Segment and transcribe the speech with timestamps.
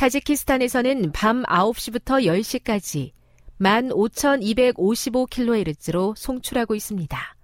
[0.00, 3.12] 타지키스탄에서는 밤 9시부터 10시까지
[3.60, 7.36] 15,255kHz로 송출하고 있습니다.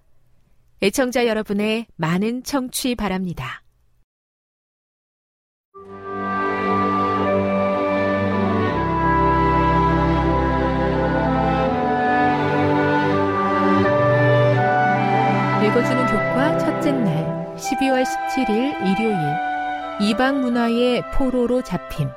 [0.83, 3.63] 애청자 여러분의 많은 청취 바랍니다.
[15.63, 19.19] 읽어주는 교과 첫째 날 12월 17일 일요일
[20.01, 22.09] 이방 문화의 포로로 잡힘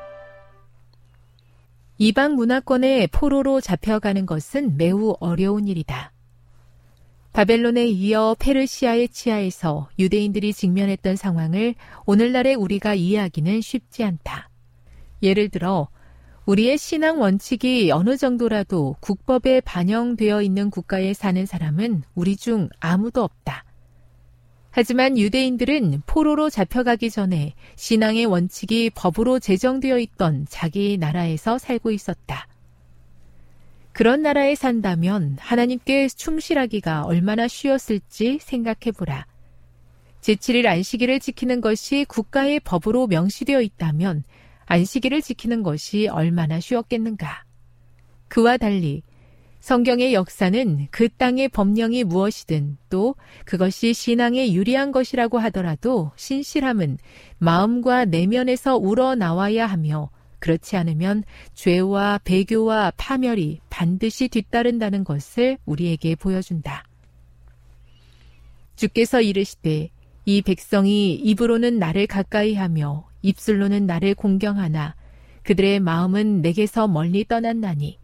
[2.01, 6.13] 이방 문화권의 포로로 잡혀가는 것은 매우 어려운 일이다.
[7.33, 14.49] 바벨론에 이어 페르시아의 치하에서 유대인들이 직면했던 상황을 오늘날의 우리가 이해하기는 쉽지 않다.
[15.21, 15.89] 예를 들어
[16.45, 23.65] 우리의 신앙 원칙이 어느 정도라도 국법에 반영되어 있는 국가에 사는 사람은 우리 중 아무도 없다.
[24.71, 32.47] 하지만 유대인들은 포로로 잡혀가기 전에 신앙의 원칙이 법으로 제정되어 있던 자기 나라에서 살고 있었다.
[33.91, 39.25] 그런 나라에 산다면 하나님께 충실하기가 얼마나 쉬웠을지 생각해 보라.
[40.21, 44.23] 제7일 안식일을 지키는 것이 국가의 법으로 명시되어 있다면
[44.67, 47.43] 안식일을 지키는 것이 얼마나 쉬웠겠는가.
[48.27, 49.01] 그와 달리
[49.59, 53.15] 성경의 역사는 그 땅의 법령이 무엇이든 또
[53.45, 56.97] 그것이 신앙에 유리한 것이라고 하더라도 신실함은
[57.39, 60.09] 마음과 내면에서 우러나와야 하며
[60.39, 66.85] 그렇지 않으면 죄와 배교와 파멸이 반드시 뒤따른다는 것을 우리에게 보여준다.
[68.77, 69.89] 주께서 이르시되
[70.23, 74.95] 이 백성이 입으로는 나를 가까이 하며 입술로는 나를 공경하나
[75.43, 77.98] 그들의 마음은 내게서 멀리 떠났나니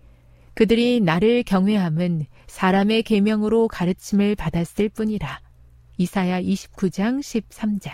[0.55, 5.41] 그들이 나를 경외함은 사람의 계명으로 가르침을 받았을 뿐이라.
[5.97, 7.91] 이사야 29장 13절.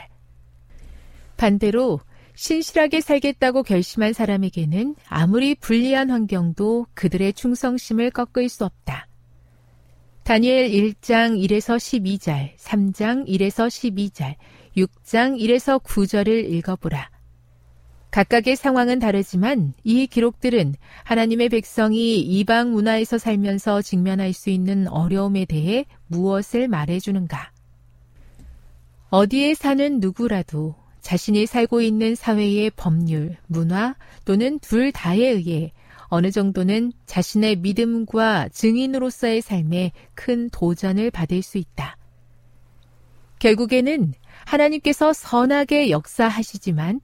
[1.38, 2.00] 반대로
[2.36, 9.08] 신실하게 살겠다고 결심한 사람에게는 아무리 불리한 환경도 그들의 충성심을 꺾을 수 없다.
[10.24, 14.36] 다니엘 1장 1에서 12절, 3장 1에서 12절,
[14.78, 17.10] 6장 1에서 9절을 읽어보라.
[18.12, 25.86] 각각의 상황은 다르지만 이 기록들은 하나님의 백성이 이방 문화에서 살면서 직면할 수 있는 어려움에 대해
[26.08, 27.52] 무엇을 말해주는가?
[29.10, 35.72] 어디에 사는 누구라도 자신이 살고 있는 사회의 법률, 문화 또는 둘 다에 의해
[36.08, 41.98] 어느 정도는 자신의 믿음과 증인으로서의 삶에 큰 도전을 받을 수 있다.
[43.40, 44.14] 결국에는
[44.46, 47.00] 하나님께서 선하게 역사하시지만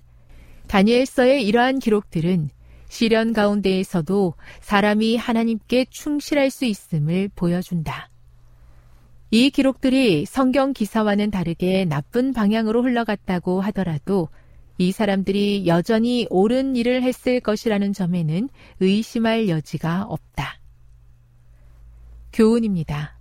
[0.67, 2.49] 다니엘서의 이러한 기록들은
[2.89, 8.09] 시련 가운데에서도 사람이 하나님께 충실할 수 있음을 보여준다.
[9.29, 14.29] 이 기록들이 성경 기사와는 다르게 나쁜 방향으로 흘러갔다고 하더라도
[14.77, 18.47] 이 사람들이 여전히 옳은 일을 했을 것이라는 점에는
[18.79, 20.59] 의심할 여지가 없다.
[22.31, 23.17] 교훈입니다.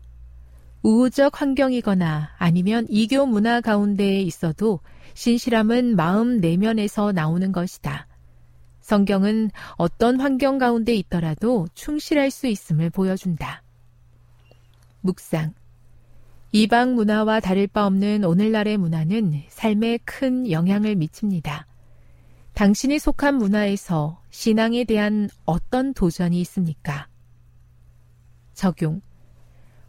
[0.82, 4.78] 우호적 환경이거나 아니면 이교 문화 가운데에 있어도
[5.16, 8.06] 신실함은 마음 내면에서 나오는 것이다.
[8.80, 13.62] 성경은 어떤 환경 가운데 있더라도 충실할 수 있음을 보여준다.
[15.00, 15.54] 묵상.
[16.52, 21.66] 이방 문화와 다를 바 없는 오늘날의 문화는 삶에 큰 영향을 미칩니다.
[22.52, 27.08] 당신이 속한 문화에서 신앙에 대한 어떤 도전이 있습니까?
[28.52, 29.00] 적용.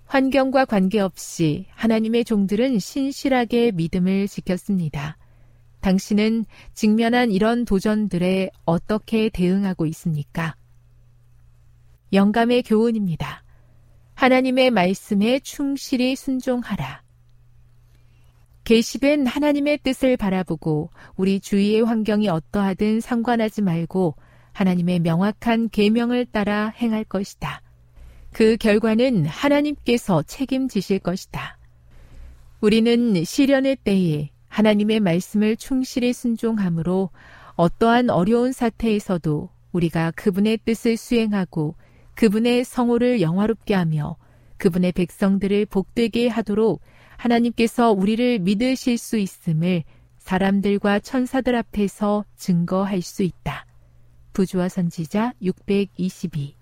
[0.08, 5.18] 환경과 관계없이 하나님의 종들은 신실하게 믿음을 지켰습니다.
[5.82, 10.56] 당신은 직면한 이런 도전들에 어떻게 대응하고 있습니까?
[12.14, 13.44] 영감의 교훈입니다.
[14.16, 17.04] 하나님의 말씀에 충실히 순종하라.
[18.64, 24.16] 계시된 하나님의 뜻을 바라보고 우리 주위의 환경이 어떠하든 상관하지 말고
[24.54, 27.62] 하나님의 명확한 계명을 따라 행할 것이다.
[28.38, 31.58] 그 결과는 하나님께서 책임지실 것이다.
[32.62, 37.10] 우리는 시련의 때에 하나님의 말씀을 충실히 순종함으로
[37.56, 41.74] 어떠한 어려운 사태에서도 우리가 그분의 뜻을 수행하고
[42.14, 44.18] 그분의 성호를 영화롭게 하며
[44.58, 46.80] 그분의 백성들을 복되게 하도록
[47.18, 49.84] 하나님께서 우리를 믿으실 수 있음을
[50.20, 53.66] 사람들과 천사들 앞에서 증거할 수 있다.
[54.34, 56.57] 부주와 선지자 622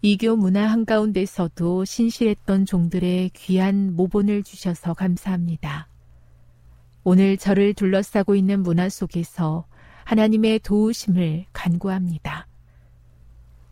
[0.00, 5.88] 이교 문화 한가운데서도 신실했던 종들의 귀한 모본을 주셔서 감사합니다.
[7.02, 9.66] 오늘 저를 둘러싸고 있는 문화 속에서
[10.04, 12.46] 하나님의 도우심을 간구합니다.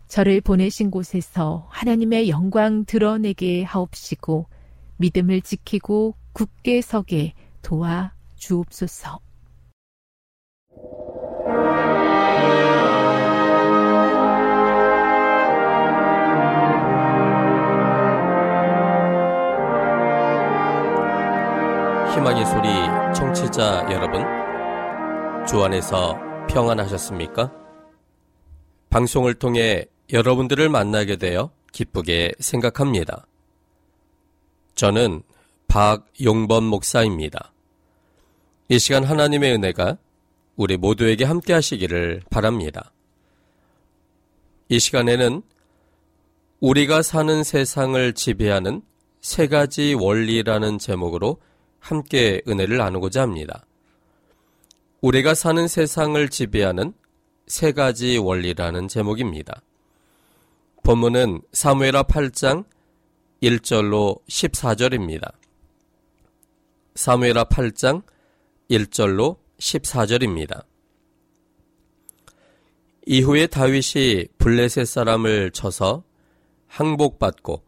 [0.09, 4.47] 저를 보내신 곳에서 하나님의 영광 드러내게 하옵시고
[4.97, 9.26] 믿음을 지키고 굳게 서게 도와 주옵소서.
[22.17, 22.67] 희망의 소리
[23.15, 24.23] 청취자 여러분,
[25.45, 26.17] 주 안에서
[26.49, 27.53] 평안하셨습니까?
[28.89, 33.27] 방송을 통해 여러분들을 만나게 되어 기쁘게 생각합니다.
[34.73, 35.21] 저는
[35.67, 37.53] 박용범 목사입니다.
[38.69, 39.99] 이 시간 하나님의 은혜가
[40.55, 42.91] 우리 모두에게 함께 하시기를 바랍니다.
[44.69, 45.43] 이 시간에는
[46.61, 48.81] 우리가 사는 세상을 지배하는
[49.21, 51.37] 세 가지 원리라는 제목으로
[51.79, 53.65] 함께 은혜를 나누고자 합니다.
[55.01, 56.93] 우리가 사는 세상을 지배하는
[57.47, 59.61] 세 가지 원리라는 제목입니다.
[60.83, 62.65] 본문은 사무엘하 8장
[63.43, 65.33] 1절로 14절입니다.
[66.95, 68.03] 사무엘하 8장
[68.69, 70.63] 1절로 14절입니다.
[73.05, 76.03] 이후에 다윗이 블레셋 사람을 쳐서
[76.67, 77.63] 항복받고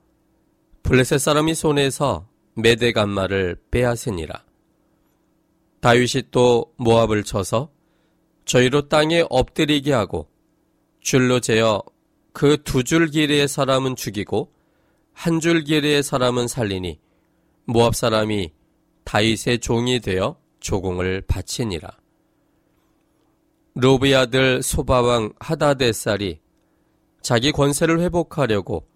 [0.84, 2.29] 블레셋 사람이 손에서
[2.62, 4.44] 메대 간마를 빼앗으니라.
[5.82, 7.72] 다윗이 또 모압을 쳐서
[8.46, 10.30] 저희로 땅에 엎드리게 하고
[11.02, 11.82] 줄로 재어
[12.34, 14.52] 그 두 줄 길이의 사람은 죽이고
[15.14, 17.00] 한 줄 길이의 사람은 살리니
[17.66, 18.54] 모압 사람이
[19.04, 21.90] 다윗의 종이 되어 조공을 바치니라.
[23.76, 26.40] 로브의 아들 소바왕 하다데살이
[27.22, 28.88] 자기 권세를 회복하려고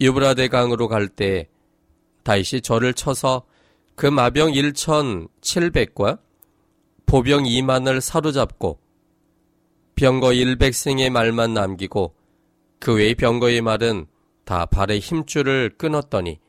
[0.00, 1.48] 유브라데 강으로 갈 때
[2.22, 3.42] 다윗이 저를 쳐서
[3.94, 6.18] 그 마병 1,700과
[7.06, 8.80] 보병 2만을 사로잡고
[9.94, 12.14] 병거 100승의 말만 남기고
[12.78, 14.06] 그 외의 병거의 말은
[14.44, 16.40] 다 발의 힘줄을 끊었더니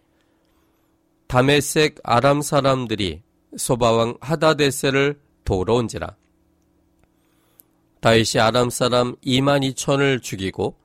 [1.27, 3.21] 다메색 아람 사람들이
[3.57, 6.15] 소바왕 하다데세를 도우러 온지라.
[7.99, 10.77] 다윗이 아람 사람 2만 2천을 죽이고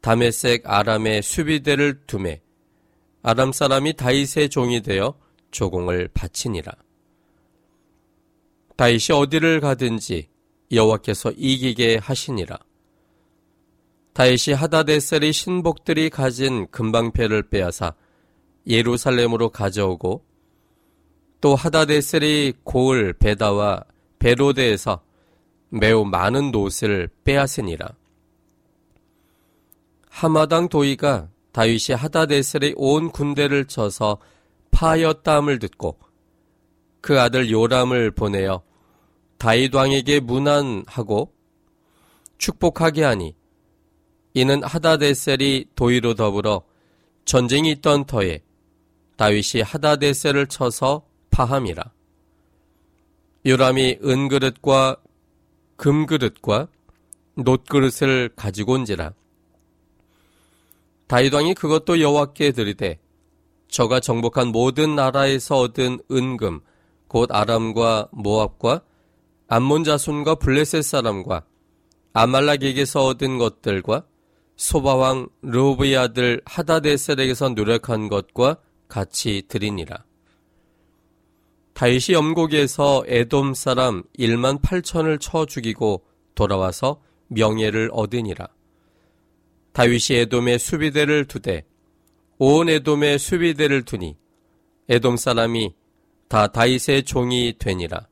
[0.00, 2.40] 다메색 아람의 수비대를 두매
[3.28, 5.12] 아람 사람이 다윗의 종이 되어
[5.50, 6.70] 조공을 바치니라.
[8.76, 10.28] 다윗이 어디를 가든지
[10.70, 12.56] 여호와께서 이기게 하시니라.
[14.12, 17.96] 다윗이 하다데셀의 신복들이 가진 금방패를 빼앗아
[18.68, 20.24] 예루살렘으로 가져오고
[21.40, 23.82] 또 하다데셀의 고을 베다와
[24.20, 25.02] 베로데에서
[25.70, 27.88] 매우 많은 노을 빼앗으니라.
[30.10, 34.18] 하마당 도이가 다윗이 하다데셀의 온 군대를 쳐서
[34.72, 35.98] 파였다함을 듣고
[37.00, 38.62] 그 아들 요람을 보내어
[39.38, 41.32] 다윗 왕에게 문안하고
[42.36, 43.34] 축복하게 하니
[44.34, 46.60] 이는 하다데셀이 도의로 더불어
[47.24, 48.42] 전쟁이 있던 터에
[49.16, 51.90] 다윗이 하다데셀을 쳐서 파함이라.
[53.46, 54.98] 요람이 은그릇과
[55.76, 56.68] 금그릇과
[57.38, 59.14] 놋그릇을 가지고 온지라
[61.06, 62.98] 다윗 왕이 그것도 여호와께 드리되
[63.68, 66.60] 저가 정복한 모든 나라에서 얻은 은금
[67.08, 68.82] 곧 아람과 모압과
[69.48, 71.44] 암몬 자손과 블레셋 사람과
[72.12, 74.06] 아말락에게서 얻은 것들과
[74.56, 78.56] 소바왕 르호브의 아들 하다데셀에게서 노력한 것과
[78.88, 80.04] 같이 드리니라.
[81.74, 88.48] 다윗이 염곡에서 에돔 사람 1만 8천을 쳐 죽이고 돌아와서 명예를 얻으니라.
[89.76, 91.66] 다윗이 에돔의 수비대를 두되
[92.38, 94.16] 온 에돔의 수비대를 두니
[94.88, 95.74] 에돔 사람이
[96.28, 98.08] 다 다윗의 종이 되니라.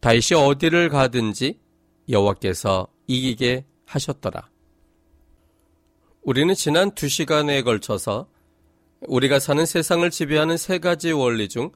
[0.00, 1.60] 다윗이 어디를 가든지
[2.08, 4.50] 여호와께서 이기게 하셨더라.
[6.22, 8.28] 우리는 지난 두 시간에 걸쳐서
[9.06, 11.70] 우리가 사는 세상을 지배하는 세 가지 원리 중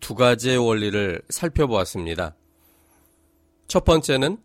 [0.00, 2.34] 두 가지의 원리를 살펴보았습니다.
[3.68, 4.38] 첫 번째는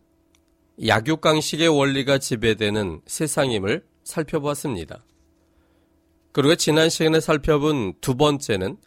[0.84, 5.04] 약육강식의 원리가 지배되는 세상임을 살펴보았습니다.
[6.32, 8.78] 그리고 지난 시간에 살펴본 두 번째는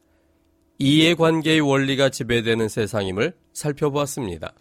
[0.79, 4.53] 이해관계의 원리가 지배되는 세상임을 살펴보았습니다.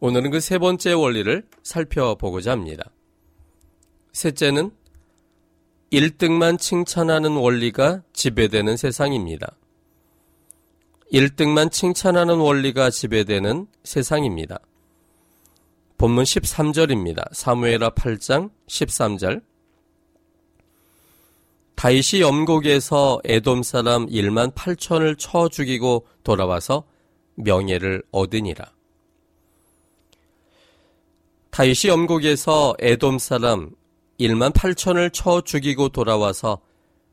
[0.00, 2.90] 오늘은 그 세 번째 원리를 살펴보고자 합니다.
[4.12, 4.70] 셋째는
[5.92, 9.56] 1등만 칭찬하는 원리가 지배되는 세상입니다.
[11.12, 14.58] 1등만 칭찬하는 원리가 지배되는 세상입니다.
[15.98, 17.32] 본문 13절입니다.
[17.32, 19.42] 사무엘하 8장 13절.
[21.74, 26.84] 다윗이 염곡에서 에돔 사람 1만 8천을 쳐 죽이고 돌아와서
[27.36, 28.72] 명예를 얻으니라.
[31.50, 33.70] 다윗이 염곡에서 에돔 사람
[34.20, 36.60] 1만 8천을 쳐 죽이고 돌아와서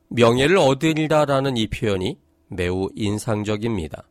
[0.08, 4.04] 명예를 얻으리라라는 이 표현이 매우 인상적입니다.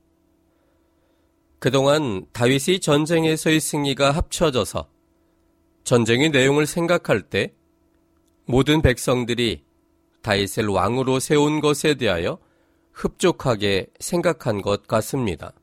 [1.63, 4.86] 그동안 다윗의 전쟁에서의 승리가 합쳐져서
[5.86, 7.53] 전쟁의 내용을 생각할 때
[8.43, 9.63] 모든 백성들이
[10.24, 12.38] 다윗을 왕으로 세운 것에 대하여
[12.91, 15.53] 흡족하게 생각한 것 같습니다.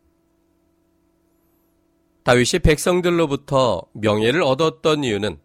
[2.23, 5.38] 다윗이 백성들로부터 명예를 얻었던 이유는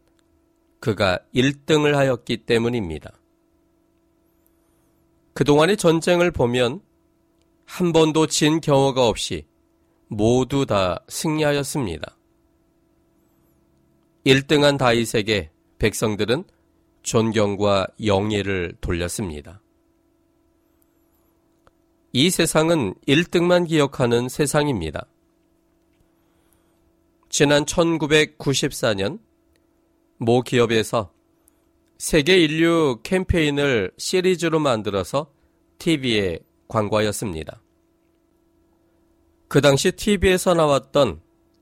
[0.79, 3.11] 그가 1등을 하였기 때문입니다.
[5.33, 6.79] 그동안의 전쟁을 보면
[7.65, 9.45] 한 번도 진 경우가 없이
[10.07, 12.17] 모두 다 승리하였습니다.
[14.25, 16.43] 1등한 다윗에게 백성들은
[17.03, 19.61] 존경과 영예를 돌렸습니다.
[22.11, 25.05] 이 세상은 1등만 기억하는 세상입니다.
[27.29, 29.19] 지난 1994년
[30.17, 31.11] 모 기업에서
[31.97, 35.31] 세계 인류 캠페인을 시리즈로 만들어서
[35.77, 37.61] TV에 광고하였습니다.
[39.55, 41.21] 그 당시 TV에서 나왔던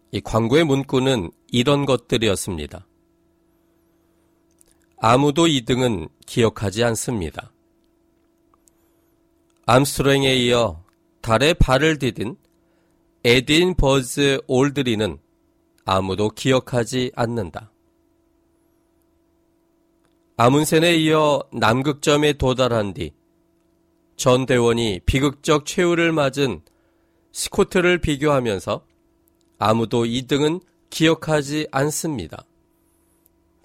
[0.09, 2.87] 이 광고의 문구는 이런 것들이었습니다.
[4.97, 7.53] 아무도 2등은 기억하지 않습니다.
[9.67, 10.83] 암스트롱에 이어
[11.21, 12.35] 달에 발을 디딘
[13.25, 15.19] 에드윈 버즈 올드린은
[15.85, 17.71] 아무도 기억하지 않는다.
[20.35, 23.11] 아문센에 이어 남극점에 도달한 뒤
[24.15, 26.61] 전 대원이 비극적 최후를 맞은
[27.33, 28.85] 스코트를 비교하면서
[29.57, 32.45] 아무도 2등은 기억하지 않습니다.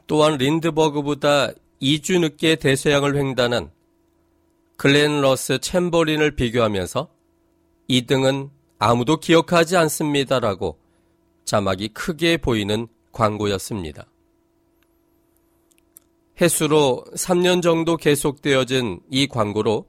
[0.06, 3.70] 또한 린드버그보다 2주 늦게 대서양을 횡단한
[4.76, 7.08] 글렌 러스 챔버린을 비교하면서
[7.90, 10.78] 2등은 아무도 기억하지 않습니다라고
[11.44, 14.06] 자막이 크게 보이는 광고였습니다.
[16.40, 19.86] 해수로 3년 정도 계속되어진 이 광고로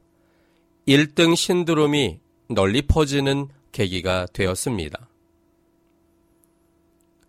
[0.87, 2.19] 1등 신드롬이
[2.49, 5.09] 널리 퍼지는 계기가 되었습니다.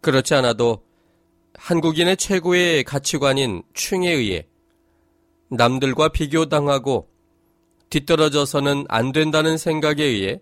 [0.01, 0.85] 그렇지 않아도
[1.55, 4.47] 한국인의 최고의 가치관인 충에 의해
[5.49, 7.11] 남들과 비교당하고
[7.91, 10.41] 뒤떨어져서는 안 된다는 생각에 의해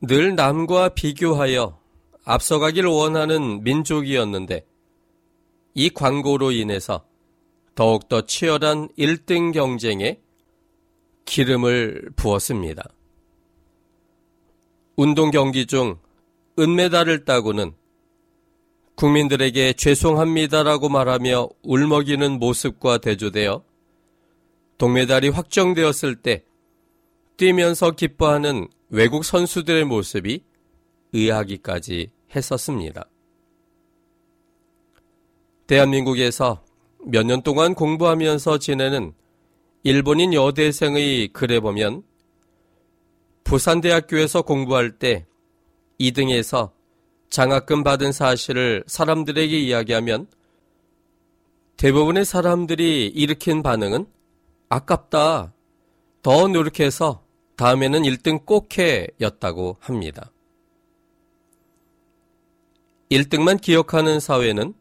[0.00, 1.78] 늘 남과 비교하여
[2.24, 4.66] 앞서가길 원하는 민족이었는데
[5.74, 7.06] 이 광고로 인해서
[7.74, 10.20] 더욱더 치열한 1등 경쟁에
[11.24, 12.93] 기름을 부었습니다.
[14.96, 15.98] 운동 경기 중
[16.58, 17.72] 은메달을 따고는
[18.94, 23.64] 국민들에게 죄송합니다라고 말하며 울먹이는 모습과 대조되어
[24.78, 26.44] 동메달이 확정되었을 때
[27.36, 30.44] 뛰면서 기뻐하는 외국 선수들의 모습이
[31.12, 33.08] 의아하기까지 했었습니다.
[35.66, 36.62] 대한민국에서
[37.06, 39.12] 몇 년 동안 공부하면서 지내는
[39.82, 42.02] 일본인 여대생의 글에 보면
[43.44, 45.26] 부산대학교에서 공부할 때
[46.00, 46.72] 2등에서
[47.30, 50.26] 장학금 받은 사실을 사람들에게 이야기하면
[51.76, 54.06] 대부분의 사람들이 일으킨 반응은
[54.68, 55.52] 아깝다.
[56.22, 57.22] 더 노력해서
[57.56, 60.30] 다음에는 1등 꼭 해 였다고 합니다.
[63.10, 64.74] 1등만 기억하는 사회는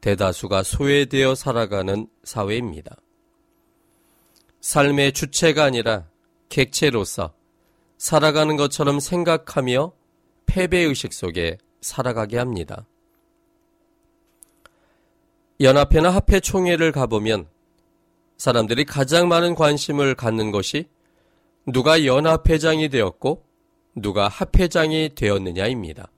[0.00, 2.96] 대다수가 소외되어 살아가는 사회입니다.
[4.60, 6.08] 삶의 주체가 아니라
[6.48, 7.32] 객체로서
[7.98, 9.92] 살아가는 것처럼 생각하며
[10.46, 12.86] 패배의식 속에 살아가게 합니다.
[15.60, 17.48] 연합회나 합회 총회를 가보면
[18.36, 20.88] 사람들이 가장 많은 관심을 갖는 것이
[21.66, 23.44] 누가 연합회장이 되었고
[23.96, 26.10] 누가 합회장이 되었느냐입니다.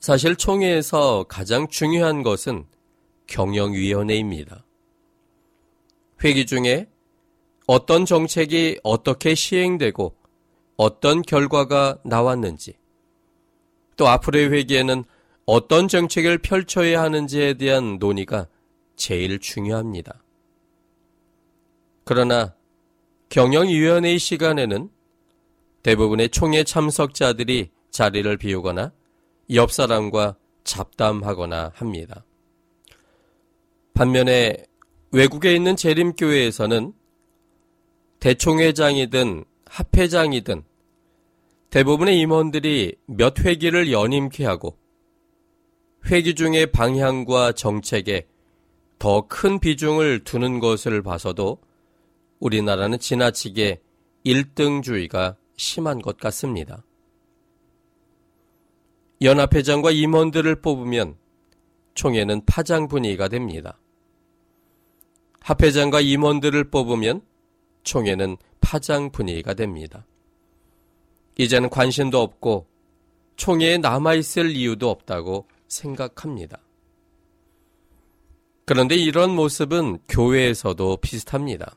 [0.00, 2.66] 사실 총회에서 가장 중요한 것은
[3.26, 4.64] 경영위원회입니다.
[6.24, 6.88] 회기 중에
[7.68, 10.16] 어떤 정책이 어떻게 시행되고
[10.78, 12.78] 어떤 결과가 나왔는지,
[13.98, 15.04] 또 앞으로의 회기에는
[15.44, 18.48] 어떤 정책을 펼쳐야 하는지에 대한 논의가
[18.96, 20.22] 제일 중요합니다.
[22.04, 22.54] 그러나
[23.28, 24.88] 경영위원회의 시간에는
[25.82, 28.92] 대부분의 총회 참석자들이 자리를 비우거나
[29.52, 32.24] 옆 사람과 잡담하거나 합니다.
[33.92, 34.56] 반면에
[35.12, 36.94] 외국에 있는 재림교회에서는
[38.20, 40.62] 대총회장이든 합회장이든
[41.70, 44.78] 대부분의 임원들이 몇 회기를 연임케 하고
[46.06, 48.26] 회기 중의 방향과 정책에
[48.98, 51.58] 더 큰 비중을 두는 것을 봐서도
[52.40, 53.80] 우리나라는 지나치게
[54.24, 56.84] 1등주의가 심한 것 같습니다.
[59.22, 61.16] 연합회장과 임원들을 뽑으면
[61.94, 63.78] 총회는 파장 분위기가 됩니다.
[65.40, 67.22] 합회장과 임원들을 뽑으면
[67.88, 70.06] 총회는 파장 분위기가 됩니다.
[71.38, 72.66] 이제는 관심도 없고
[73.36, 76.60] 총회에 남아있을 이유도 없다고 생각합니다.
[78.66, 81.76] 그런데 이런 모습은 교회에서도 비슷합니다.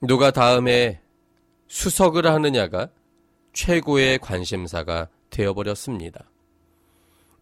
[0.00, 1.00] 누가 다음에
[1.68, 2.90] 수석을 하느냐가
[3.52, 6.28] 최고의 관심사가 되어버렸습니다.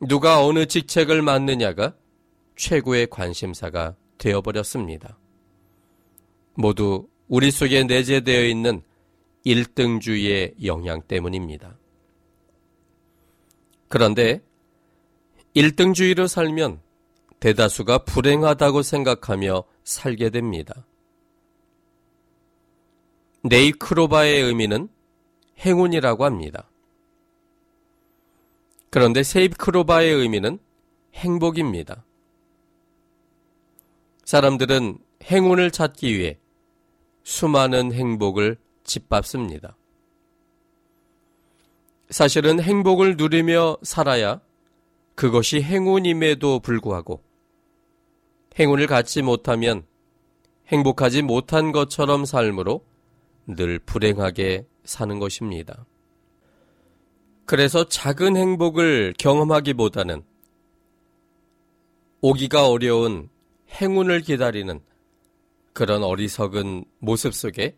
[0.00, 1.94] 누가 어느 직책을 맡느냐가
[2.56, 5.16] 최고의 관심사가 되어버렸습니다.
[6.54, 8.82] 모두 우리 속에 내재되어 있는
[9.46, 11.76] 1등주의의 영향 때문입니다.
[13.88, 14.42] 그런데
[15.54, 16.80] 1등주의로 살면
[17.40, 20.86] 대다수가 불행하다고 생각하며 살게 됩니다.
[23.42, 24.88] 네이크로바의 의미는
[25.58, 26.68] 행운이라고 합니다.
[28.90, 30.58] 그런데 세이크로바의 의미는
[31.14, 32.04] 행복입니다.
[34.24, 36.38] 사람들은 행운을 찾기 위해
[37.24, 39.76] 수많은 행복을 짓밟습니다.
[42.10, 44.40] 사실은 행복을 누리며 살아야
[45.14, 47.22] 그것이 행운임에도 불구하고
[48.58, 49.84] 행운을 갖지 못하면
[50.68, 52.84] 행복하지 못한 것처럼 삶으로
[53.46, 55.86] 늘 불행하게 사는 것입니다.
[57.44, 60.22] 그래서 작은 행복을 경험하기보다는
[62.20, 63.28] 오기가 어려운
[63.70, 64.80] 행운을 기다리는
[65.72, 67.76] 그런 어리석은 모습 속에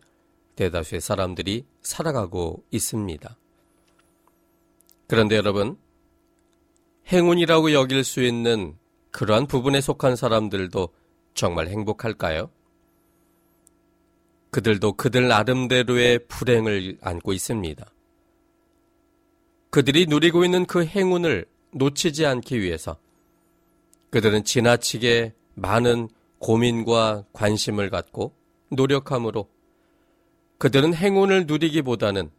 [0.55, 3.37] 대다수의 사람들이 살아가고 있습니다.
[5.07, 5.77] 그런데 여러분,
[7.11, 8.75] 행운이라고 여길 수 있는
[9.11, 10.89] 그러한 부분에 속한 사람들도
[11.33, 12.49] 정말 행복할까요?
[14.49, 17.85] 그들도 그들 나름대로의 불행을 안고 있습니다.
[19.69, 22.97] 그들이 누리고 있는 그 행운을 놓치지 않기 위해서
[24.09, 26.07] 그들은 지나치게 많은
[26.45, 28.31] 고민과 관심을 갖고
[28.69, 29.49] 노력함으로
[30.59, 32.29] 그들은 행운을 누리기보다는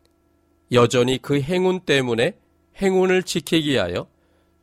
[0.71, 2.39] 여전히 그 행운 때문에
[2.81, 4.09] 행운을 지키기 위하여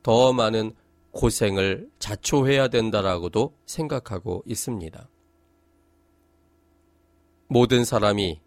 [0.02, 0.72] 더 많은
[1.10, 5.10] 고생을 자초해야 된다라고도 생각하고 있습니다.
[7.46, 8.40] 모든 사람이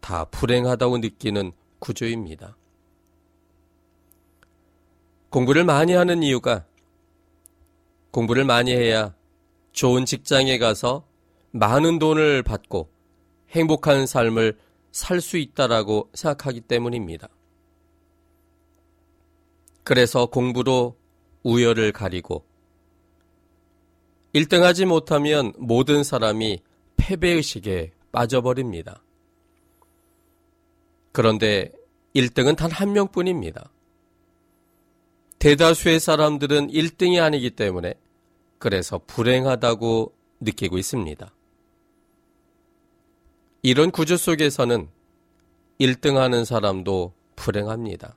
[0.00, 2.56] 다 불행하다고 느끼는 구조입니다.
[5.28, 6.64] 공부를 많이 하는 이유가
[8.12, 9.17] 공부를 많이 해야
[9.78, 11.06] 좋은 직장에 가서
[11.52, 12.90] 많은 돈을 받고
[13.50, 14.58] 행복한 삶을
[14.90, 17.28] 살 수 있다라고 생각하기 때문입니다.
[19.84, 20.96] 그래서 공부로
[21.44, 22.44] 우열을 가리고
[24.34, 26.60] 1등하지 못하면 모든 사람이
[26.96, 29.04] 패배의식에 빠져버립니다.
[31.12, 31.70] 그런데
[32.16, 33.70] 1등은 단 한 명뿐입니다.
[35.38, 37.94] 대다수의 사람들은 1등이 아니기 때문에
[38.58, 41.32] 그래서 불행하다고 느끼고 있습니다.
[43.62, 44.88] 이런 구조 속에서는
[45.80, 48.16] 1등 하는 사람도 불행합니다.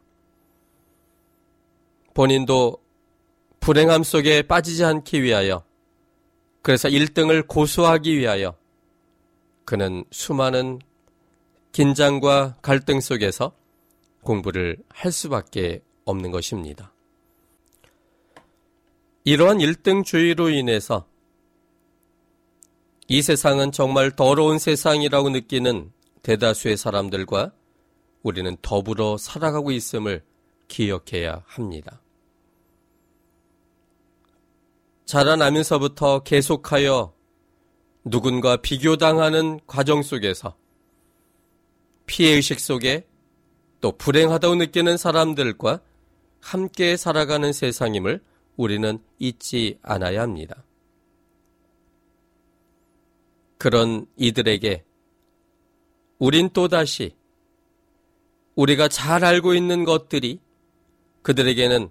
[2.14, 2.78] 본인도
[3.60, 5.64] 불행함 속에 빠지지 않기 위하여
[6.62, 8.56] 그래서 1등을 고수하기 위하여
[9.66, 10.80] 그는 수많은
[11.72, 13.54] 긴장과 갈등 속에서
[14.24, 16.92] 공부를 할 수밖에 없는 것입니다.
[19.24, 21.06] 이러한 1등주의로 인해서
[23.08, 25.92] 이 세상은 정말 더러운 세상이라고 느끼는
[26.24, 27.52] 대다수의 사람들과
[28.24, 30.24] 우리는 더불어 살아가고 있음을
[30.68, 32.02] 기억해야 합니다.
[35.06, 37.14] 자라나면서부터 계속하여
[38.06, 40.56] 누군가 비교당하는 과정 속에서
[42.06, 43.06] 피해의식 속에
[43.82, 45.82] 또 불행하다고 느끼는 사람들과
[46.40, 48.22] 함께 살아가는 세상임을
[48.56, 50.64] 우리는 잊지 않아야 합니다.
[53.58, 54.84] 그런 이들에게
[56.20, 57.16] 우린 또다시
[58.56, 60.40] 우리가 잘 알고 있는 것들이
[61.22, 61.90] 그들에게는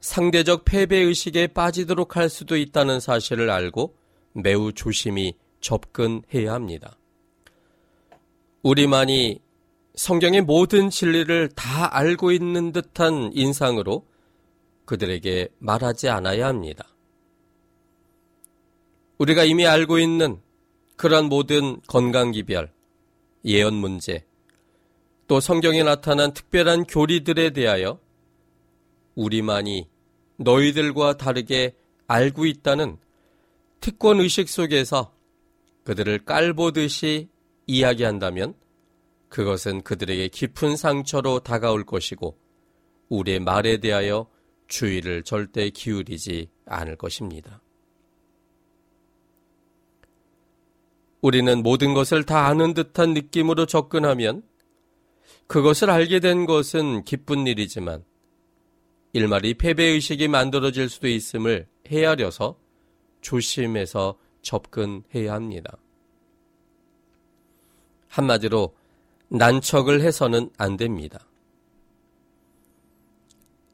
[0.00, 3.96] 상대적 패배의식에 빠지도록 할 수도 있다는 사실을 알고
[4.32, 6.96] 매우 조심히 접근해야 합니다.
[8.62, 9.40] 우리만이
[9.94, 14.06] 성경의 모든 진리를 다 알고 있는 듯한 인상으로
[14.90, 16.84] 그들에게 말하지 않아야 합니다.
[19.18, 20.40] 우리가 이미 알고 있는
[20.96, 22.72] 그러한 모든 건강기별,
[23.44, 24.26] 예언 문제,
[25.28, 28.00] 또 성경에 나타난 특별한 교리들에 대하여
[29.14, 29.88] 우리만이
[30.38, 31.76] 너희들과 다르게
[32.08, 32.96] 알고 있다는
[33.78, 35.14] 특권 의식 속에서
[35.84, 37.28] 그들을 깔보듯이
[37.68, 38.54] 이야기한다면
[39.28, 42.36] 그것은 그들에게 깊은 상처로 다가올 것이고
[43.08, 44.26] 우리의 말에 대하여
[44.70, 47.60] 주의를 절대 기울이지 않을 것입니다.
[51.20, 54.42] 우리는 모든 것을 다 아는 듯한 느낌으로 접근하면
[55.46, 58.04] 그것을 알게 된 것은 기쁜 일이지만
[59.12, 62.56] 일말이 패배의식이 만들어질 수도 있음을 헤아려서
[63.20, 65.76] 조심해서 접근해야 합니다.
[68.08, 68.74] 한마디로
[69.28, 71.26] 난척을 해서는 안 됩니다.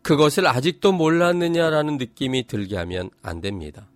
[0.06, 3.88] 그것을 아직도 몰랐느냐라는 느낌이 들게 하면 안 됩니다.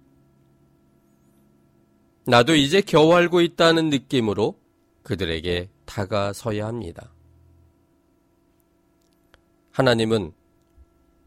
[2.27, 4.59] 나도 이제 겨우 알고 있다는 느낌으로
[5.05, 7.13] 그들에게 다가서야 합니다.
[9.71, 10.33] 하나님은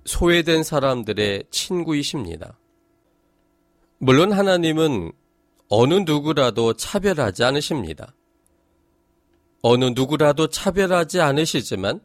[0.04, 2.60] 소외된 사람들의 친구이십니다.
[4.00, 5.14] 물론 하나님은
[5.70, 8.14] 어느 누구라도 차별하지 않으십니다.
[9.62, 12.02] 어느 누구라도 차별하지 않으시지만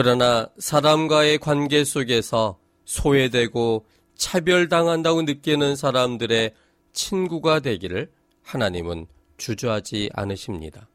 [0.00, 3.84] 그러나 사람과의 관계 속에서 소외되고
[4.14, 6.54] 차별당한다고 느끼는 사람들의
[6.92, 8.08] 친구가 되기를
[8.44, 9.08] 하나님은
[9.38, 10.88] 주저하지 않으십니다.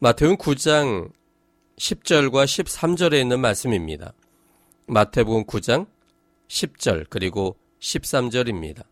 [0.00, 1.12] 마태음 9장
[1.76, 4.14] 10절과 13절에 있는 말씀입니다.
[4.86, 5.86] 마태복음 9장
[6.48, 8.82] 10절 그리고 13절입니다.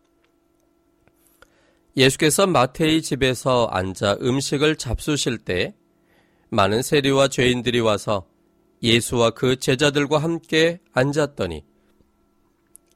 [1.97, 5.75] 예수께서 마태의 집에서 앉아 음식을 잡수실 때
[6.47, 8.25] 많은 세리와 죄인들이 와서
[8.83, 11.63] 예수와 그 제자들과 함께 앉았더니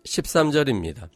[0.06, 1.10] 13절입니다.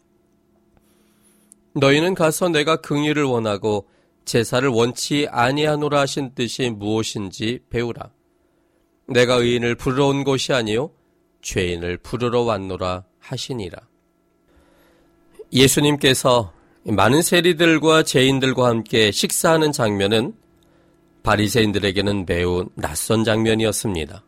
[1.73, 3.88] 너희는 가서 내가 긍휼을 원하고
[4.23, 8.12] 제사를 원치 아니하노라 하신 뜻이 무엇인지 배우라.
[9.08, 10.91] 내가 의인을 부르러 온 것이 아니요
[11.41, 13.78] 죄인을 부르러 왔노라 하시니라.
[15.54, 16.54] 예수님께서
[16.86, 20.36] 많은 세리들과 죄인들과 함께 식사하는 장면은
[21.23, 24.23] 바리새인들에게는 매우 낯선 장면이었습니다.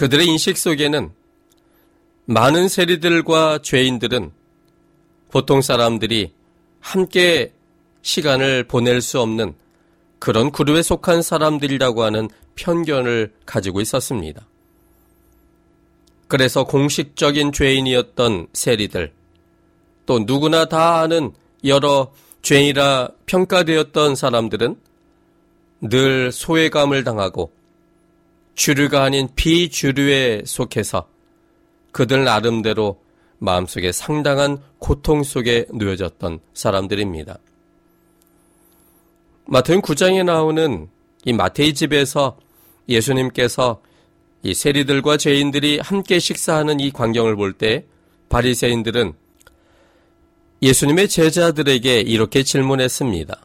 [0.00, 1.10] 그들의 인식 속에는
[2.24, 4.30] 많은 세리들과 죄인들은
[5.30, 6.32] 보통 사람들이
[6.80, 7.52] 함께
[8.00, 9.52] 시간을 보낼 수 없는
[10.18, 14.46] 그런 그룹에 속한 사람들이라고 하는 편견을 가지고 있었습니다.
[16.28, 19.12] 그래서 공식적인 죄인이었던 세리들,
[20.06, 21.34] 또 누구나 다 아는
[21.66, 22.10] 여러
[22.40, 24.80] 죄인이라 평가되었던 사람들은
[25.82, 27.52] 늘 소외감을 당하고
[28.60, 31.08] 주류가 아닌 비주류에 속해서
[31.92, 33.00] 그들 나름대로
[33.38, 37.38] 마음속에 상당한 고통 속에 놓여졌던 사람들입니다.
[39.46, 40.90] 마태음 9장에 나오는
[41.24, 42.38] 이 마태의 집에서
[42.86, 43.80] 예수님께서
[44.42, 47.86] 이 세리들과 죄인들이 함께 식사하는 이 광경을 볼 때
[48.28, 49.14] 바리새인들은
[50.60, 53.40] 예수님의 제자들에게 이렇게 질문했습니다.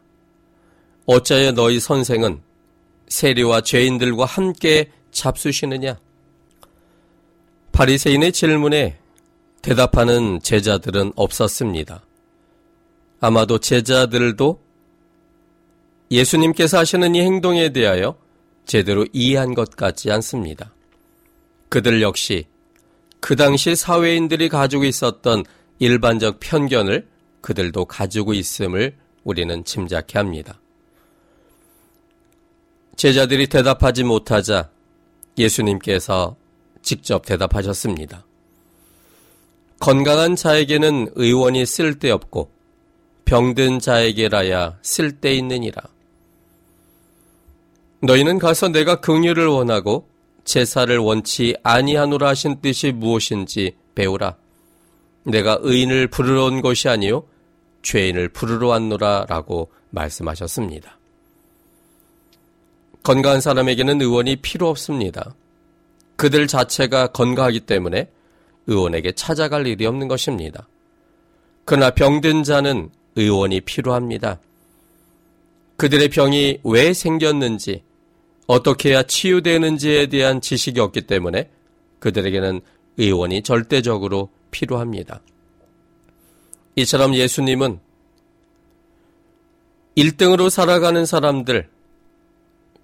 [1.05, 2.41] 어찌하여 너희 선생은
[3.07, 5.97] 세리와 죄인들과 함께 잡수시느냐?
[7.71, 8.99] 바리새인의 질문에
[9.61, 12.05] 대답하는 제자들은 없었습니다.
[13.19, 14.61] 아마도 제자들도
[16.11, 18.15] 예수님께서 하시는 이 행동에 대하여
[18.65, 20.73] 제대로 이해한 것 같지 않습니다.
[21.69, 22.45] 그들 역시
[23.19, 25.43] 그 당시 사회인들이 가지고 있었던
[25.79, 27.07] 일반적 편견을
[27.41, 30.59] 그들도 가지고 있음을 우리는 짐작해 합니다.
[32.95, 34.69] 제자들이 대답하지 못하자
[35.37, 36.35] 예수님께서
[36.81, 38.25] 직접 대답하셨습니다.
[39.79, 42.51] 건강한 자에게는 의원이 쓸데없고
[43.25, 45.81] 병든 자에게라야 쓸데있느니라.
[48.01, 50.07] 너희는 가서 내가 긍휼을 원하고
[50.43, 54.37] 제사를 원치 아니하노라 하신 뜻이 무엇인지 배우라.
[55.23, 57.23] 내가 의인을 부르러 온 것이 아니요
[57.81, 60.99] 죄인을 부르러 왔노라라고 말씀하셨습니다.
[63.05, 65.35] 건강한 사람에게는 의원이 필요 없습니다.
[66.15, 68.09] 그들 자체가 건강하기 때문에
[68.65, 70.67] 의원에게 찾아갈 일이 없는 것입니다.
[71.65, 74.39] 그러나 병든 자는 의원이 필요합니다.
[75.77, 77.83] 그들의 병이 왜 생겼는지,
[78.47, 81.51] 어떻게 해야 치유되는지에 대한 지식이 없기 때문에
[81.99, 82.61] 그들에게는
[82.97, 85.21] 의원이 절대적으로 필요합니다.
[86.75, 87.79] 이처럼 예수님은
[89.95, 91.74] 1등으로 살아가는 사람들,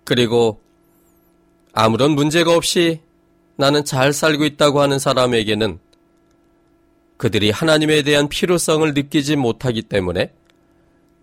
[0.04, 0.62] 그리고
[1.74, 3.00] 아무런 문제가 없이
[3.56, 5.80] 나는 잘 살고 있다고 하는 사람에게는
[7.18, 10.34] 그들이 하나님에 대한 필요성을 느끼지 못하기 때문에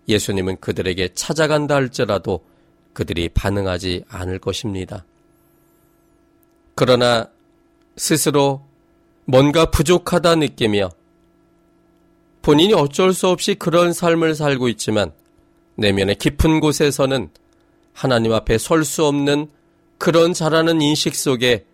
[0.07, 2.45] 예수님은 그들에게 찾아간다 할지라도
[2.93, 5.05] 그들이 반응하지 않을 것입니다.
[6.75, 7.29] 그러나
[7.97, 8.65] 스스로
[9.25, 10.89] 뭔가 부족하다 느끼며
[12.41, 15.11] 본인이 어쩔 수 없이 그런 삶을 살고 있지만
[15.75, 17.29] 내면의 깊은 곳에서는
[17.93, 19.49] 하나님 앞에 설 수 없는
[19.97, 21.65] 그런 자라는 인식 속에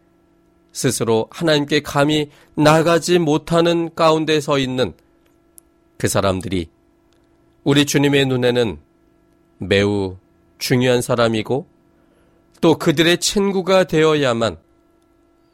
[0.71, 4.93] 스스로 하나님께 감히 나가지 못하는 가운데 서 있는
[5.97, 6.67] 그 사람들이
[7.63, 8.77] 우리 주님의 눈에는
[9.59, 10.17] 매우
[10.57, 11.67] 중요한 사람이고
[12.61, 14.57] 또 그들의 친구가 되어야만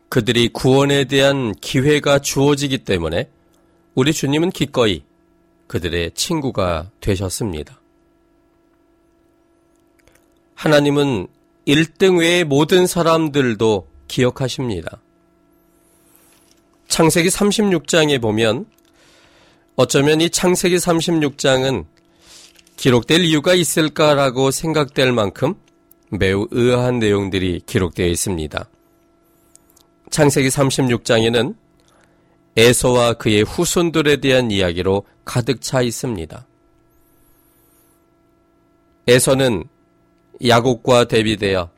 [0.09, 3.29] 그들이 구원에 대한 기회가 주어지기 때문에
[3.95, 5.03] 우리 주님은 기꺼이
[5.67, 7.80] 그들의 친구가 되셨습니다.
[10.61, 11.25] 하나님은
[11.65, 15.01] 1등 외의 모든 사람들도 기억하십니다.
[16.87, 18.67] 창세기 36장에 보면
[19.75, 21.85] 어쩌면 이 창세기 36장은
[22.77, 25.55] 기록될 이유가 있을까라고 생각될 만큼
[26.11, 28.69] 매우 의아한 내용들이 기록되어 있습니다.
[30.11, 31.55] 창세기 36장에는
[32.55, 36.45] 에서와 그의 후손들에 대한 이야기로 가득 차 있습니다.
[39.07, 39.70] 에서는
[40.45, 41.69] 야곱과 대비되어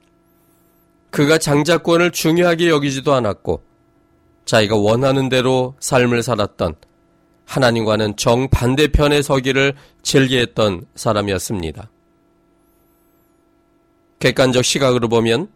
[1.10, 3.63] 그가 장자권을 중요하게 여기지도 않았고
[4.45, 6.76] 자기가 원하는 대로 삶을 살았던
[7.45, 11.89] 하나님과는 정반대편에 서기를 즐겨했던 사람이었습니다.
[14.19, 15.49] 객관적 시각으로 보면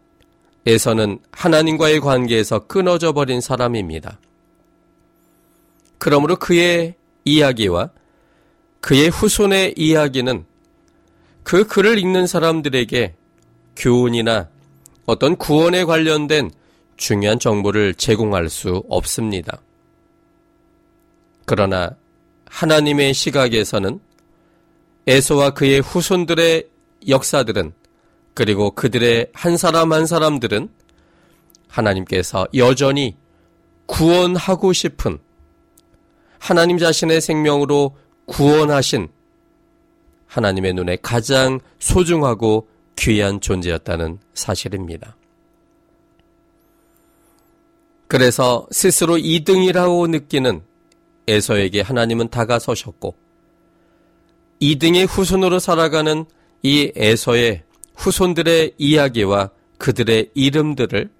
[0.66, 4.20] 에서는 하나님과의 관계에서 끊어져 버린 사람입니다.
[5.96, 6.94] 그러므로 그의
[7.24, 7.90] 이야기와
[8.80, 10.44] 그의 후손의 이야기는
[11.48, 13.14] 그 글을 읽는 사람들에게
[13.74, 14.50] 교훈이나
[15.06, 16.50] 어떤 구원에 관련된
[16.98, 19.58] 중요한 정보를 제공할 수 없습니다.
[21.46, 21.96] 그러나
[22.50, 23.98] 하나님의 시각에서는
[25.06, 26.68] 에서와 그의 후손들의
[27.08, 27.72] 역사들은
[28.34, 30.68] 그리고 그들의 한 사람 한 사람들은
[31.66, 33.16] 하나님께서 여전히
[33.86, 35.18] 구원하고 싶은
[36.38, 39.08] 하나님 자신의 생명으로 구원하신
[40.28, 45.16] 하나님의 눈에 가장 소중하고 귀한 존재였다는 사실입니다.
[48.06, 50.62] 그래서 스스로 2등이라고 느끼는
[51.26, 53.14] 에서에게 하나님은 다가서셨고
[54.62, 56.24] 2등의 후손으로 살아가는
[56.62, 57.64] 이 에서의
[57.96, 61.10] 후손들의 이야기와 그들의 이름들을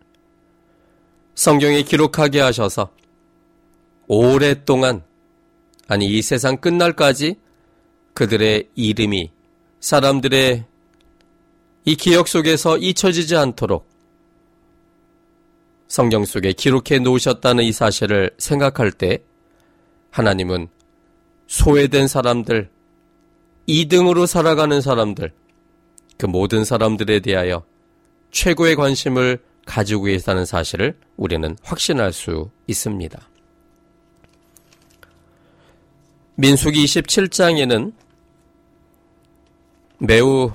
[1.35, 2.91] 성경에 기록하게 하셔서
[4.09, 5.03] 오랫동안
[5.87, 7.37] 아니 이 세상 끝날까지
[8.19, 9.31] 그들의 이름이
[9.79, 10.65] 사람들의
[11.85, 13.89] 이 기억 속에서 잊혀지지 않도록
[15.87, 19.23] 성경 속에 기록해 놓으셨다는 이 사실을 생각할 때
[20.11, 20.67] 하나님은
[21.47, 22.69] 소외된 사람들,
[23.69, 25.33] 2등으로 살아가는 사람들,
[26.17, 27.63] 그 모든 사람들에 대하여
[28.33, 33.29] 최고의 관심을 가지고 계시다는 사실을 우리는 확신할 수 있습니다.
[36.35, 37.93] 민수기 27장에는
[39.99, 40.53] 매우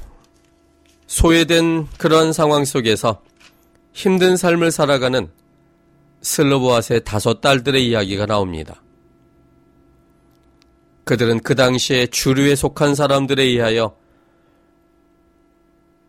[1.08, 3.22] 소외된 그런 상황 속에서
[3.92, 5.30] 힘든 삶을 살아가는
[6.22, 8.82] 슬로보아스의 다섯 딸들의 이야기가 나옵니다.
[11.04, 13.96] 그들은 그 당시에 주류에 속한 사람들에 의하여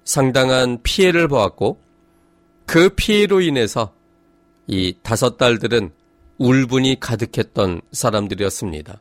[0.04, 1.80] 상당한 피해를 보았고
[2.66, 3.92] 그 피해로 인해서
[4.66, 5.90] 이 다섯 딸들은
[6.38, 9.00] 울분이 가득했던 사람들이었습니다.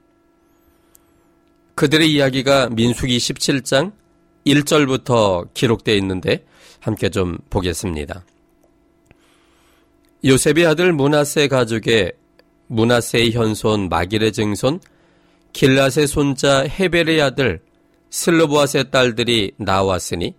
[1.75, 3.91] 그들의 이야기가 민수기 17장
[4.45, 6.45] 1절부터 기록되어 있는데
[6.79, 8.25] 함께 좀 보겠습니다.
[10.25, 12.13] 요셉의 아들 문하세 가족의
[12.67, 14.79] 문하세의 현손 마길의 증손
[15.51, 17.61] 길라세 손자 헤벨의 아들
[18.09, 20.35] 슬로보아스의 딸들이 나왔으니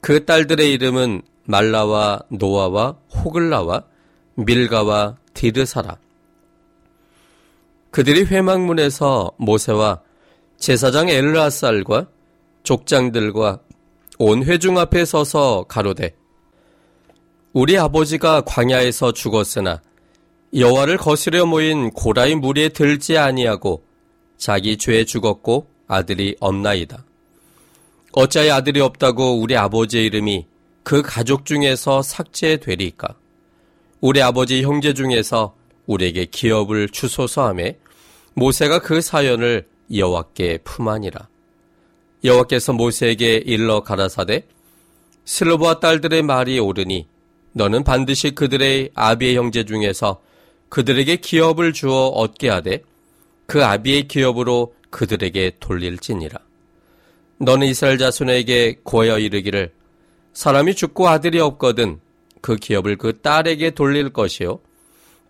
[0.00, 3.84] 그 딸들의 이름은 말라와 노아와 호글라와
[4.34, 5.98] 밀가와 디르사라.
[7.90, 10.00] 그들이 회막문에서 모세와
[10.58, 12.06] 제사장 엘라살과
[12.62, 13.60] 족장들과
[14.18, 16.14] 온 회중 앞에 서서 가로되
[17.52, 19.82] 우리 아버지가 광야에서 죽었으나
[20.54, 23.84] 여호와를 거스려 모인 고라의 무리에 들지 아니하고
[24.36, 27.04] 자기 죄에 죽었고 아들이 없나이다.
[28.12, 30.46] 어찌하여 아들이 없다고 우리 아버지의 이름이
[30.82, 33.14] 그 가족 중에서 삭제되리까?
[34.00, 35.54] 우리 아버지 형제 중에서
[35.86, 37.76] 우리에게 기업을 주소서 하매
[38.34, 41.28] 모세가 그 사연을 여호와께 품하니라.
[42.24, 44.44] 여호와께서 모세에게 일러 가라사대
[45.24, 47.06] 슬로보아 딸들의 말이 옳으니
[47.52, 50.20] 너는 반드시 그들의 아비의 형제 중에서
[50.68, 52.82] 그들에게 기업을 주어 얻게 하되
[53.46, 56.38] 그 아비의 기업으로 그들에게 돌릴지니라.
[57.38, 59.72] 너는 이스라엘 자손에게 고여 이르기를
[60.32, 61.98] 사람이 죽고 아들이 없거든
[62.40, 64.60] 그 기업을 그 딸에게 돌릴 것이요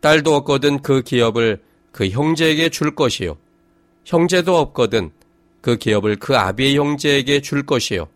[0.00, 3.36] 딸도 없거든 그 기업을 그 형제에게 줄 것이요
[4.04, 5.10] 형제도 없거든
[5.60, 8.08] 그 기업을 그 아비의 형제에게 줄 것이요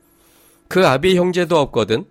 [0.69, 2.05] 그 아비의 형제도 없거든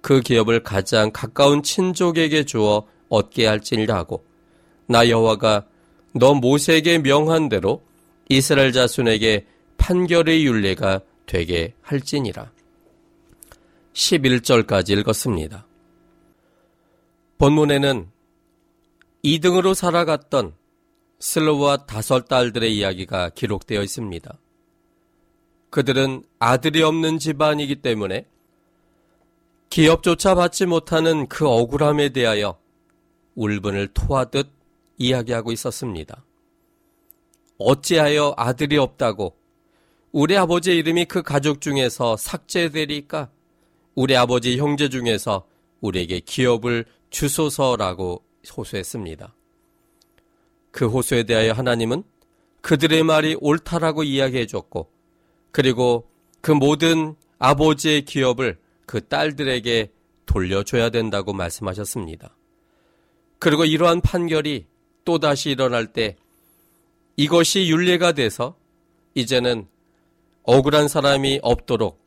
[0.00, 4.24] 그 기업을 가장 가까운 친족에게 주어 얻게 할지니라 하고
[4.86, 5.66] 나 여호와가
[6.14, 7.82] 너 모세에게 명한 대로
[8.28, 12.50] 이스라엘 자손에게 판결의 윤례가 되게 할지니라.
[13.92, 15.66] 11절까지 읽었습니다.
[17.38, 18.08] 본문에는
[19.24, 20.54] 2등으로 살아갔던
[21.18, 24.38] 슬로와 다섯 딸들의 이야기가 기록되어 있습니다.
[25.70, 28.26] 그들은 아들이 없는 집안이기 때문에
[29.70, 32.58] 기업조차 받지 못하는 그 억울함에 대하여
[33.36, 34.48] 울분을 토하듯
[34.98, 36.24] 이야기하고 있었습니다.
[37.58, 39.36] 어찌하여 아들이 없다고
[40.12, 43.30] 우리 아버지의 이름이 그 가족 중에서 삭제되리까?
[43.94, 45.46] 우리 아버지 형제 중에서
[45.80, 48.24] 우리에게 기업을 주소서라고
[48.56, 49.34] 호소했습니다.
[50.72, 52.02] 그 호소에 대하여 하나님은
[52.60, 54.90] 그들의 말이 옳다라고 이야기해 줬고,
[55.52, 56.08] 그리고
[56.40, 59.90] 그 모든 아버지의 기업을 그 딸들에게
[60.26, 62.36] 돌려줘야 된다고 말씀하셨습니다.
[63.38, 64.66] 그리고 이러한 판결이
[65.04, 66.16] 또다시 일어날 때
[67.16, 68.56] 이것이 윤례가 돼서
[69.14, 69.66] 이제는
[70.42, 72.00] 억울한 사람이 없도록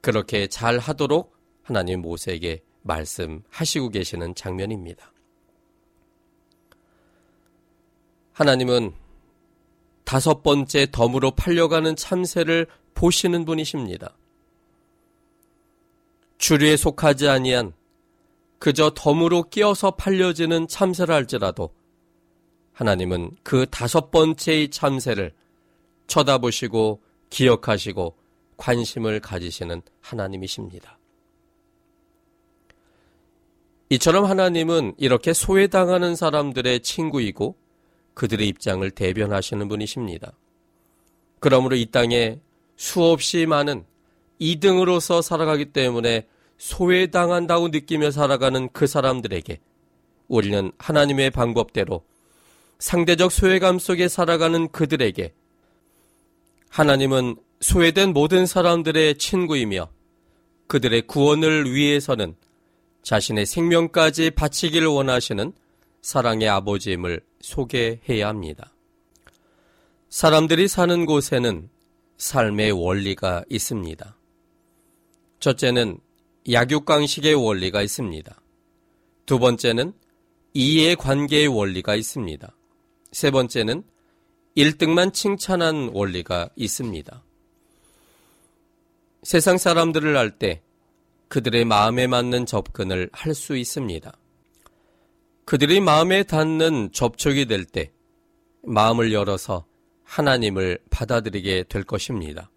[0.00, 5.12] 그렇게 잘 하도록 하나님 모세에게 말씀하시고 계시는 장면입니다.
[8.32, 8.94] 하나님은
[10.10, 14.16] 다섯 번째 덤으로 팔려가는 참새를 보시는 분이십니다.
[16.38, 17.74] 주류에 속하지 아니한
[18.58, 21.72] 그저 덤으로 끼어서 팔려지는 참새를 할지라도
[22.72, 25.32] 하나님은 그 다섯 번째의 참새를
[26.08, 28.16] 쳐다보시고 기억하시고
[28.56, 30.98] 관심을 가지시는 하나님이십니다.
[33.90, 37.54] 이처럼 하나님은 이렇게 소외당하는 사람들의 친구이고
[38.14, 40.32] 그들의 입장을 대변하시는 분이십니다.
[41.38, 42.38] 그러므로 이 땅에
[42.76, 43.84] 수없이 많은
[44.38, 46.26] 이등으로서 살아가기 때문에
[46.58, 49.60] 소외당한다고 느끼며 살아가는 그 사람들에게
[50.28, 52.04] 우리는 하나님의 방법대로
[52.78, 55.32] 상대적 소외감 속에 살아가는 그들에게
[56.70, 59.90] 하나님은 소외된 모든 사람들의 친구이며
[60.66, 62.36] 그들의 구원을 위해서는
[63.02, 65.52] 자신의 생명까지 바치기를 원하시는
[66.00, 68.72] 사랑의 아버지임을 소개해야 합니다.
[70.08, 71.68] 사람들이 사는 곳에는
[72.18, 74.16] 삶의 원리가 있습니다.
[75.38, 75.98] 첫째는
[76.50, 78.40] 약육강식의 원리가 있습니다.
[79.26, 79.92] 두 번째는
[80.52, 82.56] 이해 관계의 원리가 있습니다.
[83.12, 83.84] 세 번째는
[84.56, 87.24] 1등만 칭찬한 원리가 있습니다.
[89.22, 90.62] 세상 사람들을 알 때
[91.28, 94.12] 그들의 마음에 맞는 접근을 할 수 있습니다.
[95.50, 97.90] 그들이 마음에 닿는 접촉이 될 때
[98.62, 99.66] 마음을 열어서
[100.04, 102.52] 하나님을 받아들이게 될 것입니다.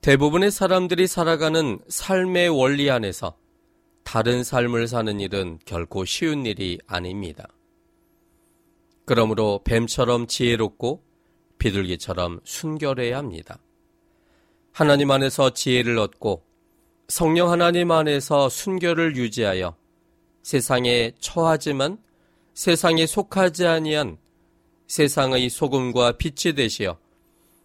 [0.00, 3.36] 대부분의 사람들이 살아가는 삶의 원리 안에서
[4.02, 7.46] 다른 삶을 사는 일은 결코 쉬운 일이 아닙니다.
[9.04, 11.04] 그러므로 뱀처럼 지혜롭고
[11.58, 13.60] 비둘기처럼 순결해야 합니다.
[14.72, 16.42] 하나님 안에서 지혜를 얻고
[17.06, 19.80] 성령 하나님 안에서 순결을 유지하여
[20.42, 21.98] 세상에 처하지만
[22.54, 24.18] 세상에 속하지 아니한
[24.86, 26.98] 세상의 소금과 빛이 되시어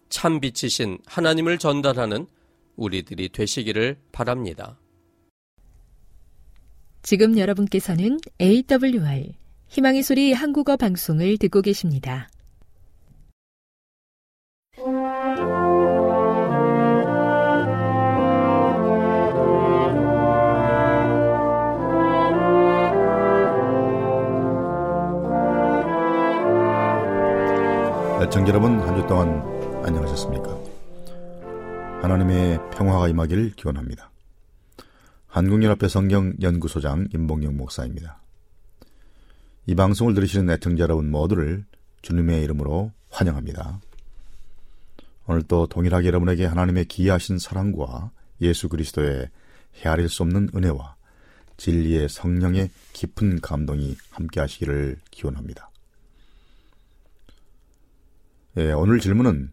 [0.08, 2.26] 참 빛이신 하나님을 전달하는
[2.76, 4.78] 우리들이 되시기를 바랍니다.
[7.02, 9.32] 지금 여러분께서는 AWR
[9.68, 12.28] 희망의 소리 한국어 방송을 듣고 계십니다.
[28.28, 29.40] 애청자 여러분 한 주 동안
[29.86, 30.54] 안녕하셨습니까?
[32.02, 34.10] 하나님의 평화가 임하기를 기원합니다.
[35.28, 38.20] 한국연합회 성경 연구소장 임봉영 목사입니다.
[39.64, 41.64] 이 방송을 들으시는 애청자 여러분 모두를
[42.02, 43.80] 주님의 이름으로 환영합니다.
[45.26, 48.10] 오늘 또 동일하게 여러분에게 하나님의 기이하신 사랑과
[48.42, 49.30] 예수 그리스도의
[49.82, 50.96] 헤아릴 수 없는 은혜와
[51.56, 55.67] 진리의 성령의 깊은 감동이 함께 하시기를 기원합니다.
[58.56, 59.52] 예, 오늘 질문은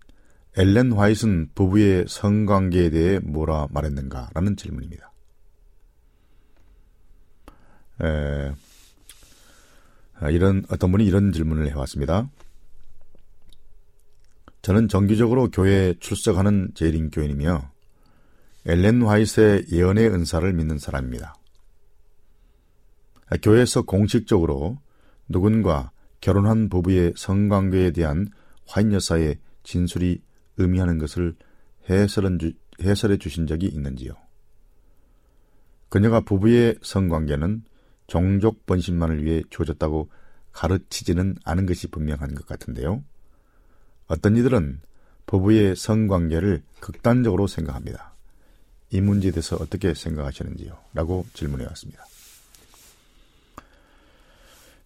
[0.57, 4.29] 엘렌 화이트는 부부의 성관계에 대해 뭐라 말했는가?
[4.33, 5.11] 라는 질문입니다.
[8.01, 8.51] 에,
[10.19, 12.29] 아, 이런, 어떤 분이 이런 질문을 해왔습니다.
[14.61, 17.71] 저는 정기적으로 교회에 출석하는 재림교인이며
[18.65, 21.35] 엘렌 화이트의 예언의 은사를 믿는 사람입니다.
[23.27, 24.79] 아, 교회에서 공식적으로
[25.27, 25.91] 누군가
[26.21, 28.29] 결혼한 부부의 성관계에 대한
[28.67, 30.21] 화인 여사의 진술이
[30.57, 31.35] 의미하는 것을
[31.89, 34.13] 해설해 주신 적이 있는지요?
[35.89, 37.63] 그녀가 부부의 성관계는
[38.07, 40.09] 종족 번신만을 위해 주어졌다고
[40.51, 43.03] 가르치지는 않은 것이 분명한 것 같은데요.
[44.07, 44.81] 어떤 이들은
[45.25, 48.13] 부부의 성관계를 극단적으로 생각합니다.
[48.91, 50.77] 이 문제에 대해서 어떻게 생각하시는지요?
[50.93, 52.05] 라고 질문해 왔습니다.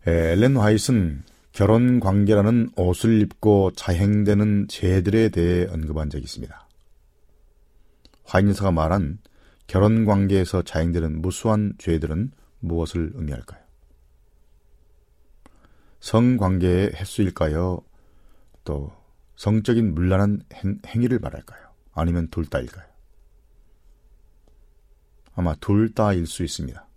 [0.06, 1.24] 엘렌 화이트는
[1.60, 6.68] 결혼 관계라는 옷을 입고 자행되는 죄들에 대해 언급한 적이 있습니다.
[8.24, 9.20] 화인여사가 말한
[9.68, 12.32] 결혼 관계에서 자행되는 무수한 죄들은
[12.62, 13.62] 무엇을 의미할까요?
[16.00, 17.82] 성관계의 횟수일까요?
[18.64, 18.94] 또
[19.36, 21.60] 성적인 문란한 행, 행위를 말할까요?
[21.92, 22.86] 아니면 둘 다일까요?
[25.36, 26.89] 아마 둘 다일 수 있습니다.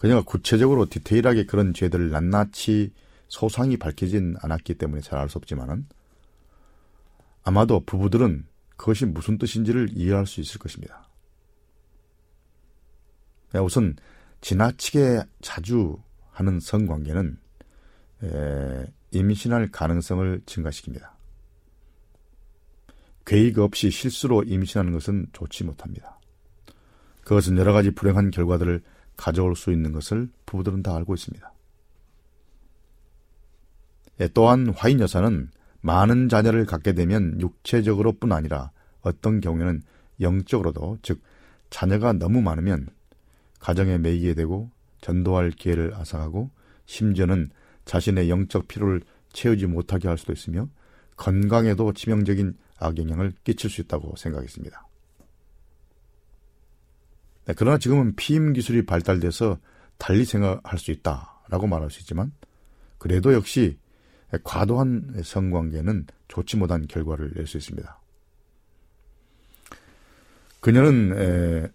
[0.00, 2.90] 그녀가 구체적으로 디테일하게 그런 죄들을 낱낱이
[3.28, 5.86] 소상히 밝히진 않았기 때문에 잘 알 수 없지만은
[7.42, 8.46] 아마도 부부들은
[8.78, 11.06] 그것이 무슨 뜻인지를 이해할 수 있을 것입니다.
[13.52, 13.94] 네, 우선
[14.40, 15.98] 지나치게 자주
[16.30, 17.36] 하는 성관계는
[19.10, 21.10] 임신할 가능성을 증가시킵니다.
[23.26, 26.18] 계획 없이 실수로 임신하는 것은 좋지 못합니다.
[27.22, 28.82] 그것은 여러 가지 불행한 결과들을
[29.20, 31.52] 가져올 수 있는 것을 부부들은 다 알고 있습니다.
[34.20, 35.50] 예, 또한 화인 여사는
[35.82, 38.70] 많은 자녀를 갖게 되면 육체적으로 뿐 아니라
[39.02, 39.82] 어떤 경우에는
[40.20, 41.20] 영적으로도 즉
[41.68, 42.88] 자녀가 너무 많으면
[43.58, 44.70] 가정에 매이게 되고
[45.02, 46.50] 전도할 기회를 앗아가고
[46.86, 47.50] 심지어는
[47.84, 49.02] 자신의 영적 피로를
[49.32, 50.68] 채우지 못하게 할 수도 있으며
[51.16, 54.89] 건강에도 치명적인 악영향을 끼칠 수 있다고 생각했습니다.
[57.50, 59.58] 네, 그러나 지금은 피임 기술이 발달돼서
[59.98, 62.32] 달리 생각할 수 있다라고 말할 수 있지만
[62.96, 63.76] 그래도 역시
[64.44, 68.00] 과도한 성관계는 좋지 못한 결과를 낼 수 있습니다.
[70.60, 71.72] 그녀는 에,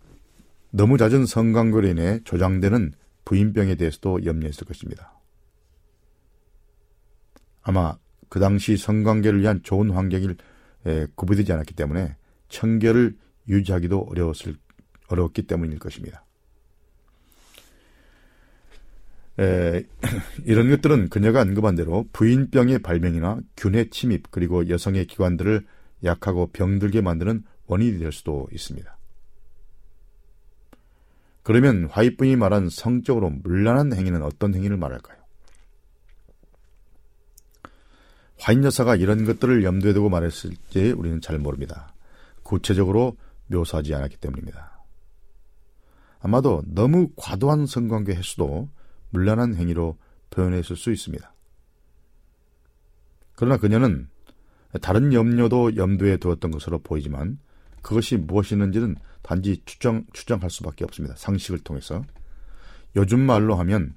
[0.71, 2.93] 너무 잦은 성관계로 인해 조장되는
[3.25, 5.19] 부인병에 대해서도 염려했을 것입니다.
[7.63, 7.97] 아마
[8.29, 10.37] 그 당시 성관계를 위한 좋은 환경을
[11.15, 12.15] 구비되지 않았기 때문에
[12.47, 13.17] 청결을
[13.49, 14.55] 유지하기도 어려웠을
[15.07, 16.23] 어려웠기 때문일 것입니다.
[19.39, 19.83] 에,
[20.45, 25.65] 이런 것들은 그녀가 언급한 대로 부인병의 발병이나 균의 침입 그리고 여성의 기관들을
[26.03, 28.95] 약하고 병들게 만드는 원인이 될 수도 있습니다.
[31.43, 35.17] 그러면 화이분이 말한 성적으로 물란한 행위는 어떤 행위를 말할까요?
[38.39, 41.93] 화인 여사가 이런 것들을 염두에 두고 말했을지 우리는 잘 모릅니다.
[42.43, 44.74] 구체적으로 묘사하지 않았기 때문입니다.
[46.25, 48.67] 아마도 너무 과도한 성관계 횟수도
[49.11, 49.95] 물란한 행위로
[50.31, 51.31] 표현했을 수 있습니다.
[53.35, 54.09] 그러나 그녀는
[54.81, 57.37] 다른 염려도 염두에 두었던 것으로 보이지만
[57.83, 61.15] 그것이 무엇이었는지는 단지 추정, 추정할 수밖에 없습니다.
[61.15, 62.03] 상식을 통해서.
[62.95, 63.93] 요즘 말로 하면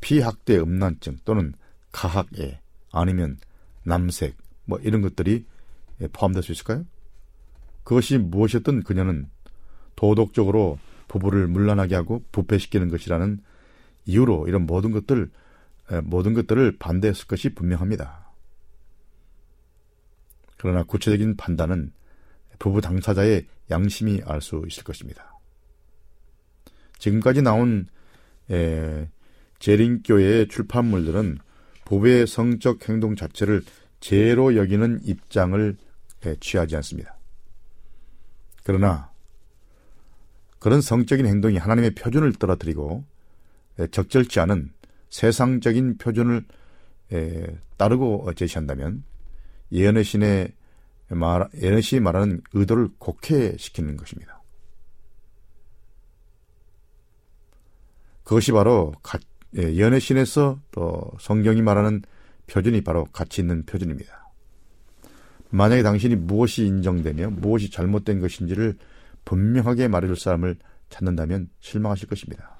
[0.00, 1.52] 피학대 음란증 또는
[1.90, 2.60] 가학애
[2.92, 3.38] 아니면
[3.82, 5.46] 남색 뭐 이런 것들이
[6.12, 6.84] 포함될 수 있을까요?
[7.82, 9.28] 그것이 무엇이었든 그녀는
[9.96, 10.78] 도덕적으로
[11.12, 13.40] 부부를 물란하게 하고 부패시키는 것이라는
[14.06, 15.30] 이유로 이런 모든 것들
[16.04, 18.32] 모든 것들을 반대했을 것이 분명합니다.
[20.56, 21.92] 그러나 구체적인 판단은
[22.58, 25.38] 부부 당사자의 양심이 알 수 있을 것입니다.
[26.98, 27.88] 지금까지 나온
[28.50, 29.06] 에,
[29.58, 31.38] 재림교회의 출판물들은
[31.84, 33.62] 부부의 성적 행동 자체를
[34.00, 35.76] 죄로 여기는 입장을
[36.24, 37.18] 에, 취하지 않습니다.
[38.64, 39.11] 그러나
[40.62, 43.02] 그런 성적인 행동이 하나님의 표준을 떨어뜨리고
[43.80, 44.70] 에, 적절치 않은
[45.10, 46.44] 세상적인 표준을
[47.12, 47.46] 에,
[47.76, 49.02] 따르고 제시한다면
[49.72, 50.52] 예언의 신의
[51.08, 54.40] 말, 예언의 신이 말하는 의도를 곡해시키는 것입니다.
[58.22, 59.18] 그것이 바로 가,
[59.56, 62.02] 예, 연애 신에서 또 성경이 말하는
[62.46, 64.30] 표준이 바로 가치 있는 표준입니다.
[65.50, 68.76] 만약에 당신이 무엇이 인정되며 무엇이 잘못된 것인지를
[69.24, 70.56] 분명하게 말해줄 사람을
[70.88, 72.58] 찾는다면 실망하실 것입니다.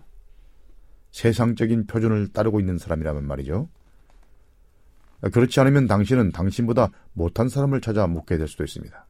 [1.11, 3.69] 세상적인 표준을 따르고 있는 사람이라면 말이죠.
[5.21, 9.07] 그렇지 않으면 당신은 당신보다 못한 사람을 찾아 묻게 될 수도 있습니다.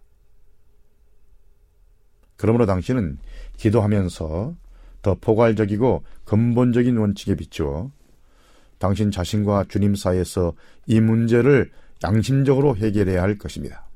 [2.37, 3.19] 그러므로 당신은
[3.57, 4.57] 기도하면서
[5.03, 7.91] 더 포괄적이고 근본적인 원칙에 비추어
[8.79, 10.55] 당신 자신과 주님 사이에서
[10.87, 11.71] 이 문제를
[12.05, 13.87] 양심적으로 해결해야 할 것입니다.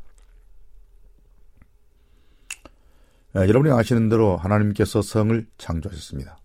[3.43, 6.39] 여러분이 아시는 대로 하나님께서 성을 창조하셨습니다.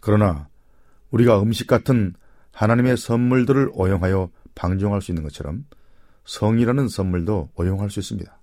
[0.00, 0.48] 그러나
[1.10, 2.14] 우리가 음식 같은
[2.52, 5.66] 하나님의 선물들을 오용하여 방종할 수 있는 것처럼
[6.24, 8.38] 성이라는 선물도 오용할 수 있습니다.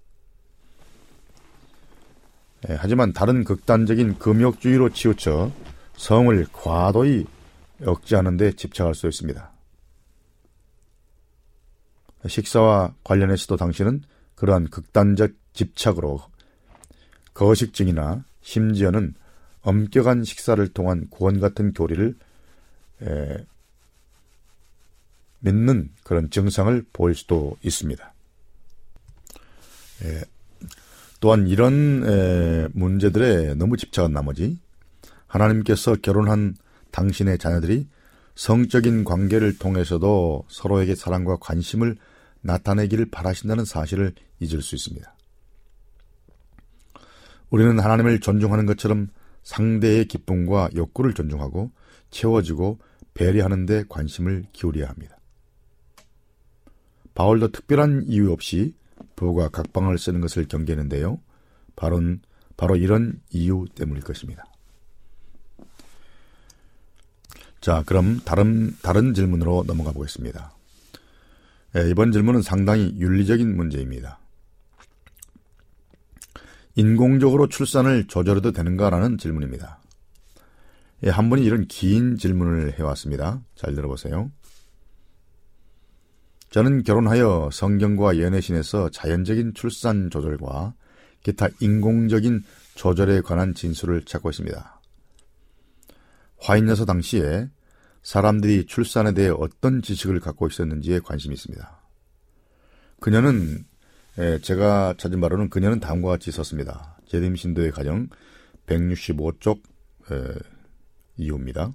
[2.70, 5.52] 예, 하지만 다른 극단적인 금욕주의로 치우쳐
[5.96, 7.26] 성을 과도히
[7.86, 9.52] 억제하는 데 집착할 수 있습니다.
[12.28, 14.02] 식사와 관련해서도 당신은
[14.36, 16.22] 그러한 극단적 집착으로
[17.40, 19.14] 거식증이나 심지어는
[19.62, 22.16] 엄격한 식사를 통한 구원 같은 교리를
[23.04, 23.38] 에,
[25.40, 28.14] 믿는 그런 증상을 보일 수도 있습니다.
[30.04, 30.22] 에,
[31.22, 34.60] 또한 이런 에, 문제들에 너무 집착한 나머지
[35.28, 36.58] 하나님께서 결혼한
[36.92, 37.88] 당신의 자녀들이
[38.36, 41.96] 성적인 관계를 통해서도 서로에게 사랑과 관심을
[42.42, 45.14] 나타내기를 바라신다는 사실을 잊을 수 있습니다.
[47.50, 49.08] 우리는 하나님을 존중하는 것처럼
[49.44, 51.72] 상대의 기쁨과 욕구를 존중하고
[52.12, 52.80] 채워지고
[53.14, 55.18] 배려하는 데 관심을 기울여야 합니다.
[57.16, 58.76] 바울도 특별한 이유 없이
[59.16, 61.20] 부부가 각방을 쓰는 것을 경계했는데요.
[61.76, 62.00] 바로,
[62.56, 64.46] 바로 이런 이유 때문일 것입니다.
[67.62, 70.54] 자, 그럼 다른, 다른 질문으로 넘어가 보겠습니다.
[71.76, 74.19] 예, 이번 질문은 상당히 윤리적인 문제입니다.
[76.76, 79.80] 인공적으로 출산을 조절해도 되는가라는 질문입니다.
[81.04, 83.42] 예, 한 분이 이런 긴 질문을 해왔습니다.
[83.56, 84.32] 잘 들어보세요.
[86.50, 90.74] 저는 결혼하여 성경과 연애신에서 자연적인 출산 조절과
[91.24, 92.44] 기타 인공적인
[92.76, 94.82] 조절에 관한 진술을 찾고 있습니다.
[96.40, 97.50] 화인여서 당시에
[98.02, 101.82] 사람들이 출산에 대해 어떤 지식을 갖고 있었는지에 관심이 있습니다.
[103.00, 103.66] 그녀는
[104.42, 106.98] 제가 찾은 바로는 그녀는 다음과 같이 썼습니다.
[107.08, 108.10] 제림 신도의 가정
[108.68, 109.62] 165쪽
[111.16, 111.72] 이유입니다.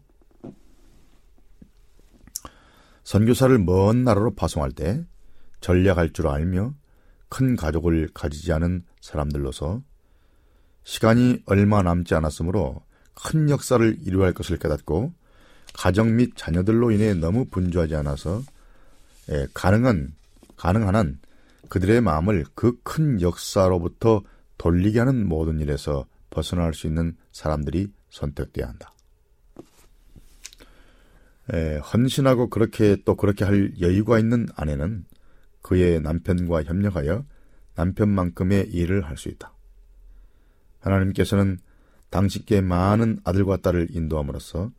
[3.03, 5.05] 선교사를 먼 나라로 파송할 때
[5.61, 6.74] 전략할 줄 알며
[7.30, 9.82] 큰 가족을 가지지 않은 사람들로서
[10.82, 12.82] 시간이 얼마 남지 않았으므로
[13.14, 15.14] 큰 역사를 이루어야 할 것을 깨닫고
[15.72, 18.42] 가정 및 자녀들로 인해 너무 분주하지 않아서
[19.30, 20.14] 예, 가능한
[20.57, 21.18] 가능한 한
[21.68, 24.22] 그들의 마음을 그 큰 역사로부터
[24.58, 28.92] 돌리게 하는 모든 일에서 벗어날 수 있는 사람들이 선택돼야 한다.
[31.52, 35.04] 에, 헌신하고 그렇게 또 그렇게 할 여유가 있는 아내는
[35.62, 37.24] 그의 남편과 협력하여
[37.74, 39.52] 남편만큼의 일을 할 수 있다.
[40.80, 41.58] 하나님께서는
[42.10, 44.70] 당신께 많은 아들과 딸을 인도함으로써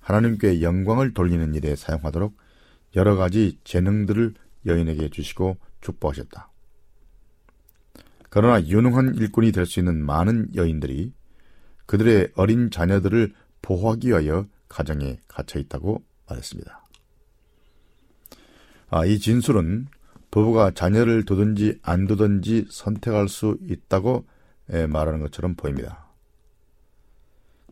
[0.00, 2.36] 하나님께 영광을 돌리는 일에 사용하도록
[2.96, 4.34] 여러 가지 재능들을
[4.66, 6.50] 여인에게 주시고 축복하셨다.
[8.30, 11.12] 그러나 유능한 일꾼이 될 수 있는 많은 여인들이
[11.86, 16.84] 그들의 어린 자녀들을 보호하기 위하여 가정에 갇혀 있다고 말했습니다.
[18.90, 19.88] 아, 이 진술은
[20.30, 24.26] 부부가 자녀를 두든지 안 두든지 선택할 수 있다고
[24.88, 26.06] 말하는 것처럼 보입니다.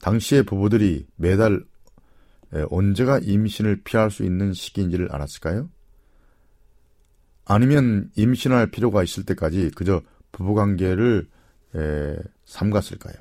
[0.01, 1.63] 당시의 부부들이 매달
[2.71, 5.69] 언제가 임신을 피할 수 있는 시기인지를 알았을까요?
[7.47, 11.29] 아니면 임신할 필요가 있을 때까지 그저 부부관계를
[11.77, 13.15] 에, 삼갔을까요?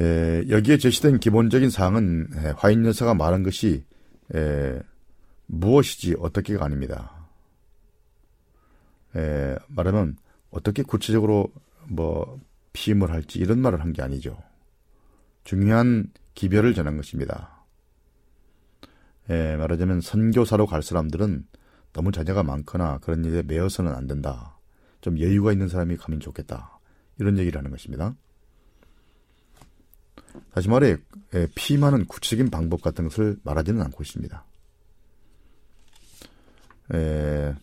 [0.00, 3.84] 에, 여기에 제시된 기본적인 사항은 에, 화인 여사가 말한 것이
[4.34, 4.80] 에,
[5.46, 7.28] 무엇이지 어떻게가 아닙니다.
[9.16, 10.16] 에, 말하면
[10.50, 11.52] 어떻게 구체적으로
[11.88, 12.40] 뭐
[12.72, 14.36] 피임을 할지 이런 말을 한 게 아니죠.
[15.44, 17.57] 중요한 기별을 전한 것입니다.
[19.28, 21.46] 에, 말하자면 선교사로 갈 사람들은
[21.92, 24.58] 너무 자녀가 많거나 그런 일에 매여서는 안 된다.
[25.00, 26.80] 좀 여유가 있는 사람이 가면 좋겠다.
[27.18, 28.14] 이런 얘기를 하는 것입니다.
[30.52, 30.96] 다시 말해
[31.54, 34.44] 피임하는 구체적인 방법 같은 것을 말하지는 않고 있습니다.
[36.94, 37.54] 에,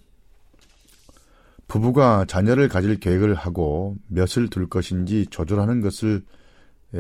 [1.68, 6.24] 부부가 자녀를 가질 계획을 하고 몇을 둘 것인지 조절하는 것을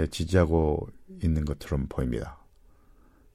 [0.09, 0.88] 지지하고
[1.22, 2.39] 있는 것처럼 보입니다.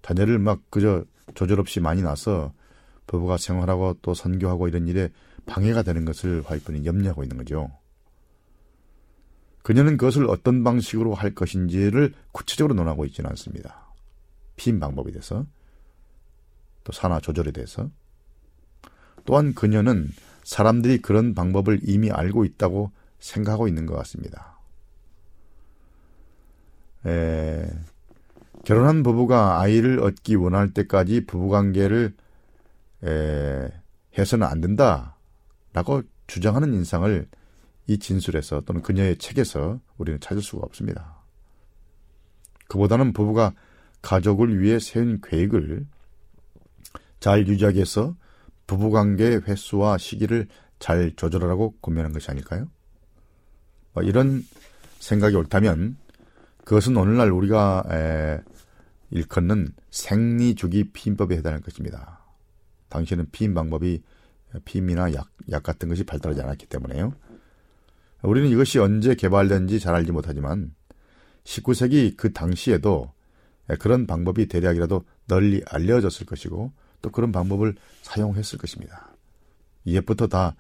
[0.03, 2.53] 자녀를 막 그저 조절 없이 많이 낳아서
[3.07, 5.11] 부부가 생활하고 또 선교하고 이런 일에
[5.47, 7.71] 방해가 되는 것을 화이프는 염려하고 있는 거죠.
[9.63, 13.93] 그녀는 그것을 어떤 방식으로 할 것인지를 구체적으로 논하고 있지는 않습니다.
[14.57, 15.47] 피임 방법에 대해서
[16.85, 17.91] 또 산화 조절에 대해서
[19.25, 20.09] 또한 그녀는
[20.45, 24.59] 사람들이 그런 방법을 이미 알고 있다고 생각하고 있는 것 같습니다.
[27.07, 27.67] 에,
[28.65, 32.15] 결혼한 부부가 아이를 얻기 원할 때까지 부부관계를
[33.05, 33.69] 에,
[34.19, 37.27] 해서는 안 된다라고 주장하는 인상을
[37.87, 41.21] 이 진술에서 또는 그녀의 책에서 우리는 찾을 수가 없습니다.
[42.69, 43.53] 그보다는 부부가
[44.03, 45.87] 가족을 위해 세운 계획을
[47.19, 48.15] 잘 유지하기 위해서
[48.67, 50.47] 부부관계 횟수와 시기를
[50.79, 52.69] 잘 조절하라고 고민한 것이 아닐까요?
[53.93, 54.45] 뭐 이런
[55.01, 55.97] 생각이 옳다면
[56.71, 58.39] 그것은 오늘날 우리가 에,
[59.11, 62.25] 일컫는 생리주기 피임법에 해당할 것입니다.
[62.91, 64.01] 당시에는 피임 방법이
[64.65, 67.13] 피임이나 약, 약 같은 것이 발달하지 않았기 때문에요.
[68.23, 70.73] 우리는 이것이 언제 개발된지 잘 알지 못하지만
[71.43, 73.13] 19세기 그 당시에도
[73.81, 76.71] 그런 방법이 대략이라도 널리 알려졌을 것이고
[77.03, 79.11] 또 그런 방법을 사용했을 것입니다.
[79.85, 80.55] 이때부터 다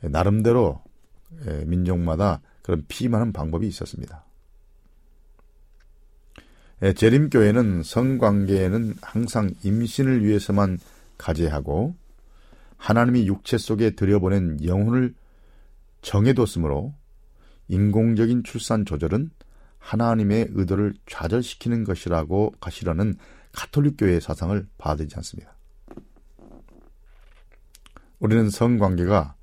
[0.00, 0.82] 나름대로
[1.66, 4.24] 민족마다 그런 피임하는 방법이 있었습니다.
[6.90, 10.78] 재림교회는 성관계에는 항상 임신을 위해서만
[11.16, 11.94] 가제하고
[12.76, 15.14] 하나님이 육체 속에 들여보낸 영혼을
[16.00, 16.92] 정해뒀으므로
[17.68, 19.30] 인공적인 출산 조절은
[19.78, 23.14] 하나님의 의도를 좌절시키는 것이라고 가시려는
[23.52, 25.54] 가톨릭 교회의 사상을 받아들이지 않습니다.
[28.18, 29.36] 우리는 성관계가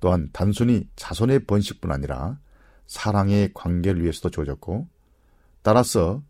[0.00, 2.40] 또한 단순히 자손의 번식뿐 아니라
[2.86, 4.88] 사랑의 관계를 위해서도 주어졌고
[5.62, 6.22] 따라서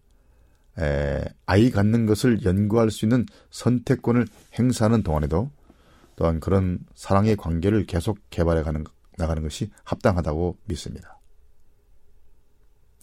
[0.80, 4.26] 에, 아이 갖는 것을 연구할 수 있는 선택권을
[4.58, 5.50] 행사하는 동안에도
[6.16, 8.84] 또한 그런 사랑의 관계를 계속 개발해 가는,
[9.16, 11.18] 나가는 것이 합당하다고 믿습니다.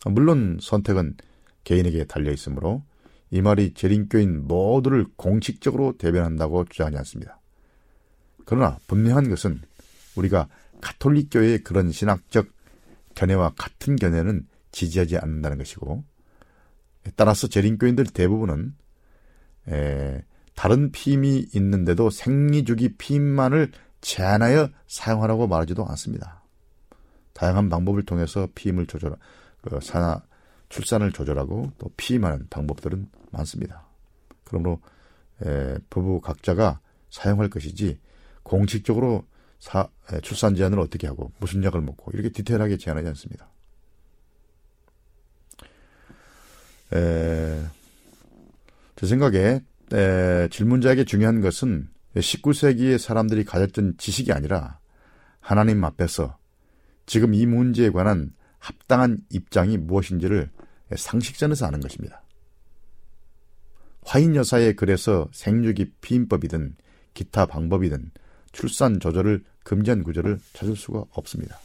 [0.06, 1.16] 물론 선택은
[1.64, 2.84] 개인에게 달려 있으므로
[3.30, 7.42] 이 말이 재림교인 모두를 공식적으로 대변한다고 주장하지 않습니다.
[8.46, 9.62] 그러나 분명한 것은
[10.16, 10.48] 우리가
[10.80, 12.48] 가톨릭 교회의 그런 신학적
[13.16, 16.04] 견해와 같은 견해는 지지하지 않는다는 것이고
[17.16, 18.76] 따라서 재림교인들 대부분은
[19.70, 20.24] 에,
[20.56, 26.44] 다른 피임이 있는데도 생리주기 피임만을 제한하여 사용하라고 말하지도 않습니다.
[27.34, 29.16] 다양한 방법을 통해서 피임을 조절,
[29.62, 30.22] 그 산화,
[30.70, 33.86] 출산을 조절하고 또 피임하는 방법들은 많습니다.
[34.44, 34.82] 그러므로
[35.44, 36.80] 에, 부부 각자가
[37.10, 38.00] 사용할 것이지
[38.44, 39.26] 공식적으로
[39.60, 39.90] 사,
[40.22, 43.50] 출산 제한을 어떻게 하고 무슨 약을 먹고 이렇게 디테일하게 제한하지 않습니다.
[46.94, 47.64] 에,
[48.96, 49.62] 제 생각에
[49.94, 54.80] 에, 질문자에게 중요한 것은 19세기의 사람들이 가졌던 지식이 아니라
[55.40, 56.38] 하나님 앞에서
[57.06, 60.50] 지금 이 문제에 관한 합당한 입장이 무엇인지를
[60.96, 62.24] 상식전에서 아는 것입니다.
[64.04, 66.76] 화인 여사의 글에서 생육이 피임법이든
[67.14, 68.12] 기타 방법이든
[68.52, 71.60] 출산 조절을 금지한 구절을 찾을 수가 없습니다.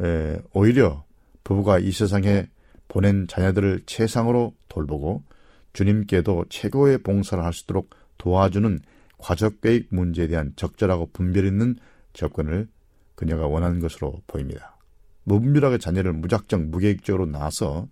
[0.00, 1.04] 에, 오히려
[1.50, 2.48] 부부가 이 세상에
[2.86, 5.24] 보낸 자녀들을 최상으로 돌보고
[5.72, 8.78] 주님께도 최고의 봉사를 할 수 있도록 도와주는
[9.18, 11.74] 과적계획 문제에 대한 적절하고 분별 있는
[12.12, 12.68] 접근을
[13.16, 14.76] 그녀가 원하는 것으로 보입니다.
[15.24, 17.88] 무분별하게 자녀를 무작정 무계획적으로 낳아서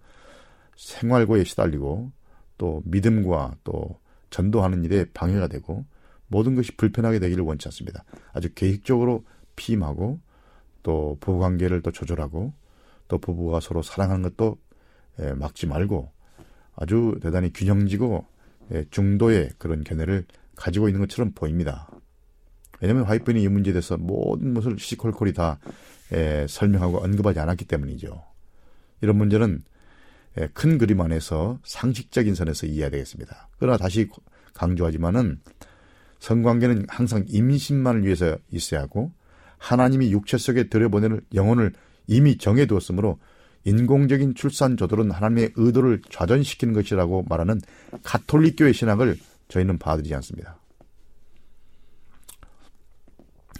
[0.76, 2.12] 생활고에 시달리고
[2.58, 3.98] 또 믿음과 또
[4.30, 5.84] 전도하는 일에 방해가 되고
[6.28, 8.04] 모든 것이 불편하게 되기를 원치 않습니다.
[8.32, 9.24] 아주 계획적으로
[9.56, 10.20] 피임하고
[10.84, 12.52] 또 부부관계를 또 조절하고
[13.08, 14.58] 또 부부가 서로 사랑하는 것도
[15.20, 16.12] 예, 막지 말고
[16.76, 18.24] 아주 대단히 균형지고
[18.72, 21.88] 예, 중도의 그런 견해를 가지고 있는 것처럼 보입니다.
[22.80, 25.58] 왜냐하면 화이트이 이 문제에 대해서 모든 것을 시시콜콜이 다
[26.12, 28.22] 에, 예, 설명하고 언급하지 않았기 때문이죠.
[29.00, 29.62] 이런 문제는
[30.38, 33.48] 예, 큰 그림 안에서 상식적인 선에서 이해해야 되겠습니다.
[33.58, 34.08] 그러나 다시
[34.54, 35.40] 강조하지만은
[36.20, 39.12] 성관계는 항상 임신만을 위해서 있어야 하고
[39.58, 41.72] 하나님이 육체 속에 들여보내는 영혼을
[42.08, 43.20] 이미 정해두었으므로
[43.64, 47.60] 인공적인 출산 조절은 하나님의 의도를 좌전시키는 것이라고 말하는
[48.02, 49.16] 가톨릭교의 신학을
[49.48, 50.58] 저희는 봐드리지 않습니다.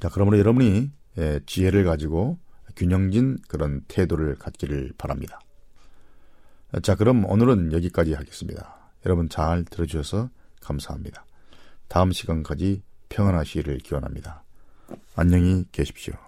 [0.01, 2.39] 자, 그러므로 여러분이 예, 지혜를 가지고
[2.77, 5.41] 균형진 그런 태도를 갖기를 바랍니다.
[6.83, 8.93] 자, 그럼 오늘은 여기까지 하겠습니다.
[9.05, 10.31] 여러분 잘 들어주셔서
[10.61, 11.25] 감사합니다.
[11.89, 14.45] 다음 시간까지 평안하시기를 기원합니다.
[15.17, 16.28] 안녕히 계십시오.